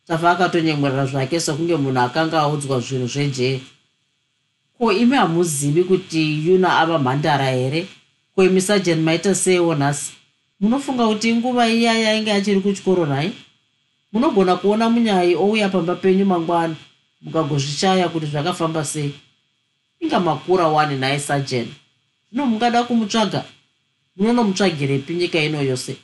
tafa 0.06 0.30
akatonyemwerera 0.30 1.06
zvake 1.06 1.40
sokunge 1.40 1.76
munhu 1.76 2.00
akanga 2.00 2.40
audzwa 2.40 2.80
zvinhu 2.80 3.06
zvejee 3.06 3.60
ko 4.78 4.92
imi 4.92 5.16
hamuzivi 5.16 5.84
kuti 5.84 6.46
yuna 6.46 6.78
ava 6.78 6.98
mhandara 6.98 7.50
here? 7.50 7.86
Ko 8.34 8.44
imi 8.44 8.60
sajeni 8.60 9.02
maita 9.02 9.34
seiwo 9.34 9.74
nhasi 9.74 10.12
munofunga 10.60 11.06
kuti 11.06 11.34
nguva 11.34 11.68
iya 11.68 11.98
yainge 11.98 12.32
achiri 12.32 12.60
kuchikoro 12.60 13.06
nhai 13.06 13.32
munogona 14.12 14.56
kuona 14.56 14.90
munyai 14.90 15.34
ouya 15.34 15.68
pamba 15.68 15.94
penyu 15.94 16.24
mangwana 16.24 16.76
mukagozvishaya 17.22 18.08
kuti 18.08 18.26
zvakafamba 18.26 18.84
sei. 18.84 19.14
Inga 20.00 20.20
makura 20.20 20.68
wani 20.68 20.96
naye 20.96 21.18
sajeni 21.18 21.74
zvino 22.30 22.46
mungada 22.46 22.84
kumutsvaga? 22.84 23.44
Munonomutsvagirepi 24.16 25.14
nyika 25.14 25.38
ino 25.38 25.62
yose. 25.62 25.96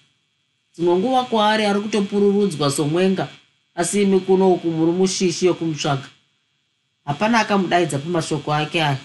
Dzimwe 0.74 0.96
nguva 0.96 1.24
kwaari 1.24 1.64
ari 1.66 1.80
kutopururudzwa 1.80 2.70
somwenga 2.70 3.28
asi 3.74 4.02
imi 4.02 4.20
kuno 4.20 4.52
uku 4.52 4.70
muri 4.70 4.92
mushishi 4.92 5.46
yokumutsvaga 5.46 6.08
hapana 7.04 7.40
akamudaidza 7.40 7.98
pamashoko 7.98 8.54
ake 8.54 8.82
aya 8.82 8.98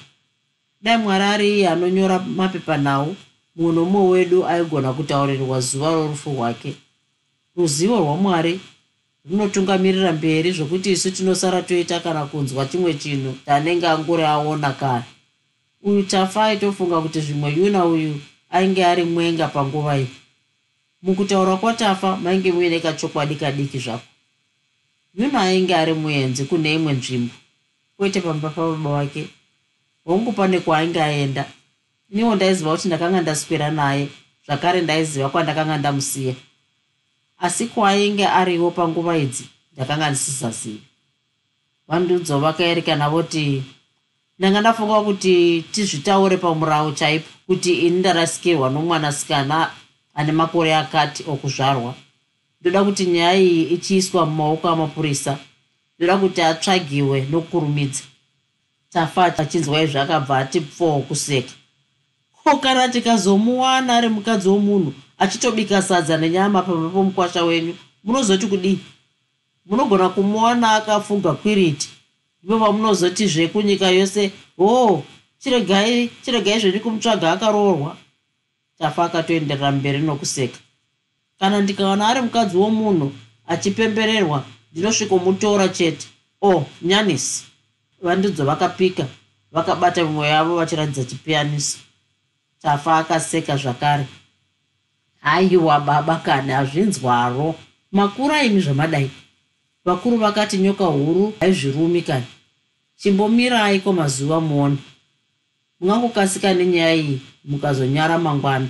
dai 0.82 0.98
mwari 0.98 1.24
ari 1.24 1.48
iye 1.56 1.70
anonyora 1.70 2.20
mapepanhau 2.20 3.16
mumwe 3.60 3.74
nomumwe 3.76 4.10
wedu 4.10 4.46
aigona 4.46 4.94
kutaurirwa 4.94 5.60
zuva 5.62 5.92
rorufu 5.92 6.30
rwake. 6.32 6.76
Ruzivo 7.56 7.98
rwamwari 8.00 8.60
runotungamirira 9.30 10.12
mberi 10.14 10.52
zvokuti 10.52 10.92
isu 10.92 11.12
tinosara 11.12 11.62
toita 11.62 12.00
kana 12.00 12.26
kunzwa 12.26 12.66
chimwe 12.66 12.94
chinhu 12.94 13.36
taanenge 13.46 13.88
angori 13.88 14.24
aona 14.24 14.72
kare. 14.72 15.04
Uyu 15.84 16.04
tafa 16.04 16.46
aitofunga 16.46 17.02
kuti 17.02 17.22
zvimwe 17.22 17.52
yuna 17.52 17.86
uyu 17.86 18.22
ainge 18.50 18.86
ari 18.86 19.04
mwenga 19.04 19.48
panguva 19.48 19.98
iyi. 19.98 20.08
Mukutaura 21.02 21.58
kwatafa 21.58 22.18
mainge 22.18 22.52
muine 22.52 22.80
kachokwadi 22.80 23.36
kadiki 23.36 23.80
zvako. 23.80 24.08
Yuna 25.16 25.42
ainge 25.42 25.76
ari 25.76 25.94
muenzi 25.94 26.46
kune 26.46 26.74
imwe 26.74 26.94
nzvimbo. 26.94 27.34
Kwete 27.98 28.22
pamba 28.22 28.50
pababa 28.50 28.90
wake. 28.90 29.28
Hongu 30.06 30.32
pane 30.32 30.60
kwaainge 30.60 31.02
aenda 31.02 31.46
iniwo 32.12 32.36
ndaiziva 32.36 32.72
kuti 32.72 32.88
ndakanga 32.88 33.22
ndaswera 33.22 33.72
naye 33.72 34.10
zvakare 34.46 34.82
ndaiziva 34.82 35.30
kwandakanga 35.30 35.78
ndamusiya. 35.78 36.34
Asi 37.40 37.68
kwaainge 37.68 38.28
ariwo 38.28 38.72
panguva 38.72 39.18
idzi 39.18 39.46
ndakanga 39.74 40.10
ndisisazivi 40.10 40.82
vandudzo 41.88 42.40
vakaerekana 42.40 43.10
voti 43.10 43.64
ndanga 44.40 44.62
ndafunga 44.62 45.02
kuti 45.02 45.66
tizvitaure 45.72 46.38
pamurawo 46.38 46.92
chaipo 46.92 47.30
kuti 47.48 47.74
ini 47.74 48.00
ndarasikirwa 48.00 48.70
nomwanasikana 48.70 49.72
ane 50.14 50.32
makore 50.32 50.76
akati 50.76 51.24
okuzvarwa. 51.28 51.94
Ndoda 52.62 52.84
kuti 52.84 53.06
nyaya 53.06 53.40
iyi 53.40 53.64
ichiiswa 53.64 54.26
mumaoko 54.26 54.70
amapurisa. 54.70 55.38
Ndoda 55.98 56.18
kuti 56.18 56.42
atsvagiwe 56.42 57.28
nokurumidza. 57.32 58.04
Tafa 58.90 59.26
achinzwa 59.26 59.82
izvi 59.82 59.98
akabva 59.98 60.38
ati 60.38 60.62
pfo 60.62 61.00
kuseka 61.08 61.59
ko 62.44 62.58
kana 62.58 62.90
tikazomuwana 62.90 63.98
ari 63.98 64.10
mukadzi 64.10 64.50
womunhu 64.50 64.94
achitobika 65.20 65.82
sadza 65.82 66.18
nenyama 66.18 66.62
pamba 66.62 66.90
pomukwasha 66.90 67.44
wenyu. 67.44 67.76
Munozoti 68.04 68.48
kudii? 68.48 68.80
Munogona 69.66 70.10
kumuwana 70.10 70.72
akafuga 70.72 71.34
kwiriti. 71.34 71.90
Ndipo 72.44 72.60
pamunozoti 72.60 73.28
zvekunyika 73.28 73.90
yose 73.90 74.32
ho 74.58 74.66
oh, 74.66 75.04
chiregai 75.40 76.10
chiregai 76.24 76.60
zvenyu 76.60 76.80
kumutsvaga 76.80 77.32
akaroorwa. 77.32 77.98
Tafa 78.78 79.04
akatoenderera 79.04 79.72
mberi 79.72 80.00
nokuseka. 80.00 80.60
Kana 81.40 81.62
ndikaona 81.62 82.08
ari 82.08 82.22
mukadzi 82.22 82.58
womunhu 82.58 83.12
achipembererwa 83.48 84.46
ndinosvikomutora 84.72 85.68
chete. 85.68 86.08
O 86.42 86.50
oh, 86.50 86.66
nyanisi. 86.82 87.44
Vandidzo 88.02 88.46
vakapika 88.46 89.06
vakabata 89.52 90.04
mimwe 90.04 90.28
yavo 90.28 90.56
vachiratidza 90.56 91.04
chipiyaniso 91.04 91.78
tafa 92.62 92.98
akaseka 92.98 93.58
zvakare. 93.58 94.06
Aiwa 95.22 95.80
baba 95.80 96.16
kani 96.16 96.52
hazvinzwaro 96.52 97.56
makuru 97.92 98.34
aimi 98.34 98.62
zvamadai 98.62 99.12
vakuru 99.86 100.18
vakati 100.18 100.58
nyoka 100.58 100.86
huru 100.86 101.34
haizvirumi 101.40 102.02
kani. 102.02 102.26
Chimbomirai 102.96 103.80
ko 103.80 103.94
mazuva 103.94 104.42
muone 104.42 104.78
mungangokasika 105.80 106.54
nenyaya 106.54 106.96
iyi 106.96 107.22
mukazonyara 107.46 108.18
mangwana. 108.18 108.68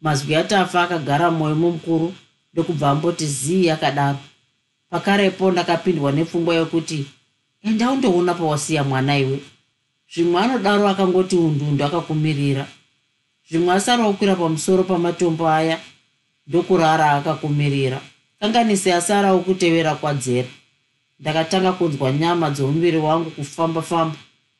Mazwi 0.00 0.34
atafa 0.36 0.82
akagara 0.82 1.30
mwoyo 1.30 1.54
mumukuru 1.54 2.14
ndokubva 2.52 2.90
amboti 2.90 3.26
zii 3.26 3.70
akadaro 3.70 4.18
pakarepo 4.90 5.50
ndakapindwa 5.50 6.12
nepfungwa 6.12 6.54
yokuti 6.54 7.06
enda 7.62 7.90
undoona 7.90 8.34
pawasiya 8.34 8.84
mwana 8.84 9.18
iwe 9.18 9.40
zvimwe 10.12 10.40
anodaro 10.40 10.88
akangoti 10.88 11.36
undundu 11.36 11.84
akakumirira. 11.84 12.66
Zvimwe 13.48 13.74
asara 13.74 14.04
okwira 14.06 14.36
pamusoro 14.36 14.84
pamatombo 14.84 15.48
aya 15.48 15.78
ndokurara 16.46 17.12
akakumirira. 17.12 18.00
Kanganisi 18.40 18.92
asara 18.92 19.32
okutevera 19.32 19.94
kwadzera. 19.94 20.48
Ndakatanga 21.20 21.72
kunzwa 21.72 22.12
nyama 22.12 22.50
dzomuviri 22.50 22.98
wangu 22.98 23.30
kufamba-famba 23.30 24.16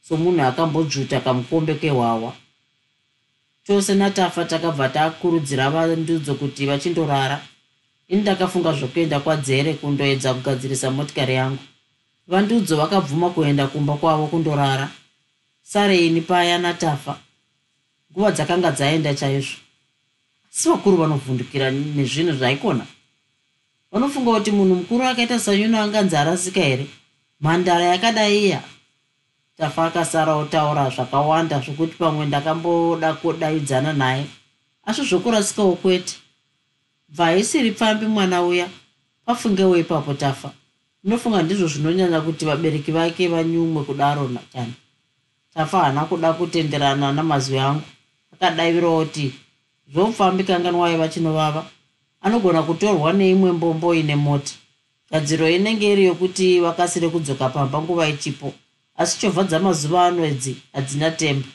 somunhu 0.08 0.42
akambodzvuta 0.42 1.20
kamukombe 1.20 1.74
kehwawa 1.74 2.32
chose 3.66 3.94
natafa 3.94 4.44
takabva 4.44 4.88
takurudzira 4.88 5.70
vandudzo 5.70 6.34
kuti 6.34 6.66
vachindorara. 6.66 7.40
Ini 8.08 8.22
ndakafunga 8.22 8.72
zvokuenda 8.72 9.20
kwadzere 9.20 9.74
kundoedza 9.74 10.34
kugadzirisa 10.34 10.90
motikari 10.90 11.34
yangu. 11.34 11.62
Vandudzo 12.28 12.76
vakabvuma 12.76 13.30
kuenda 13.30 13.66
kumba 13.66 13.94
kwavo 13.96 14.26
kundorara 14.26 14.88
sareini 15.72 16.20
paya 16.20 16.58
natafa 16.58 17.16
nguva 18.12 18.30
dzakanga 18.30 18.70
dzaenda 18.70 19.14
chaizvo. 19.14 19.56
Asi 20.52 20.68
vakuru 20.68 20.96
vanovhundukira 20.96 21.70
nezvinhu 21.70 22.32
zvaikona. 22.32 22.87
Vanofunga 23.92 24.32
kuti 24.32 24.50
munhu 24.52 24.74
mukuru 24.74 25.04
akaita 25.04 25.38
sanyuno 25.38 25.80
anganzi 25.80 26.16
arasika 26.16 26.61
here? 26.61 26.87
Mhandara 27.40 27.85
yakadai 27.85 28.44
iya? 28.44 28.62
Tafa 29.56 29.85
akasara 29.87 30.35
otaura 30.35 30.90
zvakawanda 30.90 31.61
zvokuti 31.61 31.96
pamwe 31.96 32.26
ndakamboda 32.26 33.14
kudaidzana 33.14 33.92
naye. 33.92 34.26
Asi 34.85 35.02
zvokurasikawo 35.02 35.76
kwete. 35.76 36.14
Bvaisiri 37.08 37.72
pfambi 37.72 38.06
mwana 38.06 38.42
uya. 38.42 38.68
Pafungewo 39.24 39.76
ipapo 39.76 40.14
tafa. 40.14 40.52
Inofunga 41.04 41.42
ndizvo 41.42 41.66
zvinonyanya 41.66 42.20
kuti 42.20 42.44
vabereki 42.44 42.92
vake 42.92 43.28
vanyumwe 43.28 43.85
kudaro 43.85 44.28
natani 44.28 44.74
tafa 45.54 45.78
haana 45.78 46.04
kuda 46.04 46.32
kutenderana 46.32 47.12
namazwi 47.12 47.58
angu. 47.58 47.82
Akadavirawo 48.32 49.04
kuti 49.04 49.32
zvopfambi 49.92 50.44
kanganwai 50.44 50.96
vachinovava 50.96 51.66
anogona 52.20 52.62
kutorwa 52.62 53.12
neimwe 53.12 53.52
mbombo 53.52 53.94
ine 53.94 54.16
mota. 54.16 54.54
Gadziro 55.10 55.50
inenge 55.50 55.92
iri 55.92 56.04
yokuti 56.04 56.60
vakasire 56.60 57.08
kudzoka 57.08 57.48
pamba 57.48 57.82
nguva 57.82 58.08
ichipo 58.08 58.54
asi 58.96 59.20
chovha 59.20 59.42
dzamazuva 59.44 60.06
ano 60.06 60.26
idzi 60.26 60.56
hadzina 60.72 61.10
temba. 61.10 61.48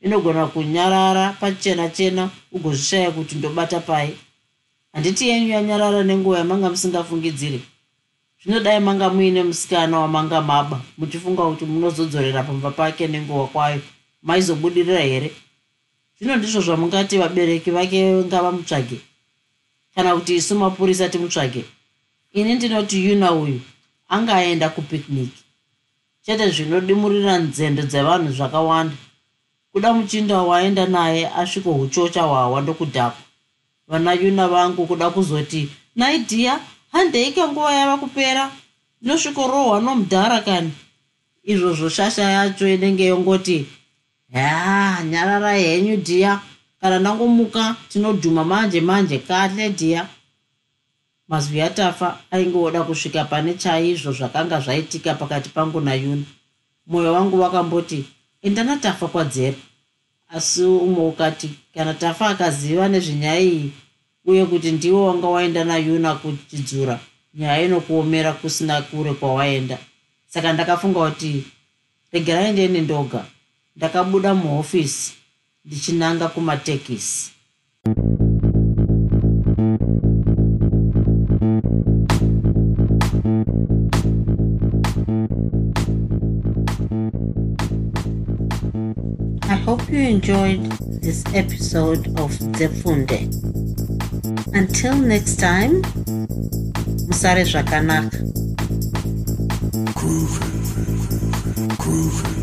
Inogona 0.00 0.46
kunyarara 0.46 1.32
pachena 1.40 1.88
chena 1.88 2.30
ugozvishaya 2.52 3.10
kuti 3.10 3.34
ndobata 3.34 3.80
pai. 3.80 4.16
Handiti 4.92 5.28
yenyu 5.28 5.48
yanyarara 5.48 6.02
nenguva 6.02 6.38
yamanga 6.38 6.70
musingafungidziri 6.70 7.60
zvinodai 8.46 8.80
manga 8.80 9.10
muine 9.10 9.42
musikana 9.42 10.00
wamanga 10.00 10.40
maba 10.40 10.80
muchifunga 10.98 11.42
kuti 11.42 11.64
munozodzorera 11.64 12.42
pamba 12.42 12.70
pake 12.70 13.08
nenguva 13.08 13.46
kwayo. 13.46 13.80
Maizobudirira 14.22 15.00
here? 15.00 15.32
Zvino 16.18 16.36
ndizvo 16.36 16.60
zvamungati 16.60 17.18
vabereki 17.18 17.70
vake 17.70 18.12
ngavamutsvage. 18.12 19.00
Kana 19.94 20.14
kuti 20.14 20.34
isu 20.34 20.54
mapurisa 20.54 21.08
timutsvage. 21.08 21.64
Ini 22.32 22.54
ndinoti 22.54 23.04
yuna 23.08 23.32
uyu 23.32 23.60
anga 24.08 24.34
aenda 24.34 24.68
kupicnic. 24.68 25.30
Chete 26.22 26.50
zvinodimurira 26.50 27.38
nzendo 27.38 27.82
dzevanhu 27.82 28.32
zvakawanda. 28.32 28.96
Kuda 29.72 29.92
muchinda 29.92 30.42
waenda 30.42 30.86
naye 30.86 31.28
asvikohuchocha 31.28 32.22
hwahwa 32.22 32.62
ndokudhakwa. 32.62 33.22
Vana 33.88 34.12
yuna 34.12 34.48
vangu 34.48 34.86
kuda 34.86 35.10
kuzoti 35.10 35.68
naidhiya 35.96 36.60
handeika 36.92 37.48
nguva 37.48 37.72
yava 37.74 37.96
kupera 37.96 38.50
ndinosvikorohwa 39.00 39.80
nomudhara 39.80 40.40
kani? 40.40 40.72
Izvozvo 41.44 41.88
shasha 41.88 42.22
yacho 42.22 42.68
inenge 42.68 43.06
yongoti 43.06 43.66
ha 44.32 45.02
nyararai 45.10 45.64
henyu 45.64 45.96
dhiya 45.96 46.40
kana 46.80 46.98
ndangomuka 46.98 47.76
tinodhuma 47.88 48.44
manje 48.44 48.80
manje 48.80 49.18
kahle 49.18 49.68
dhiya. 49.68 50.08
Mazwi 51.28 51.60
atafa 51.60 52.18
ainge 52.30 52.58
oda 52.58 52.82
kusvika 52.82 53.24
pane 53.24 53.54
chaizvo 53.54 54.12
zvakanga 54.12 54.60
zvaitika 54.60 55.14
pakati 55.14 55.48
pangu 55.48 55.80
nayuna 55.80 56.22
mwoyo 56.86 57.12
wangu 57.12 57.40
wakamboti 57.40 58.04
endana 58.42 58.76
tafa 58.76 59.08
kwadzera. 59.08 59.56
Asi 60.28 60.62
umwe 60.64 61.06
ukati 61.06 61.50
kana 61.74 61.94
tafa 61.94 62.26
akaziva 62.28 62.88
nezvenyaya 62.88 63.40
iyi 63.40 63.72
uye 64.26 64.42
kuti 64.50 64.68
ndiwo 64.72 65.00
wanga 65.06 65.28
waenda 65.34 65.64
nayuna 65.64 66.10
kuchidzura 66.20 67.00
nyaya 67.34 67.62
inokuomera 67.66 68.30
kusina 68.40 68.82
kure 68.82 69.12
kwawaenda. 69.14 69.78
Saka 70.32 70.52
ndakafunga 70.52 71.00
kuti 71.10 71.32
regerai 72.12 72.52
ndiende 72.52 72.80
ndoga. 72.80 73.20
Ndakabuda 73.76 74.30
muhofisi 74.34 75.12
ndichinanga 75.64 76.28
kumatekisi. 76.28 77.30
I 89.48 89.54
hope 89.64 89.88
you 89.90 89.98
enjoyed 90.00 90.64
this 91.02 91.22
episode 91.34 92.08
of 92.18 92.30
Zefunde. 92.58 93.28
Until 94.52 94.96
next 94.96 95.36
time, 95.40 95.82
Musare 97.08 97.44
Zvakanaka. 97.44 98.18
Groovy, 99.94 100.44
groovy. 101.78 102.35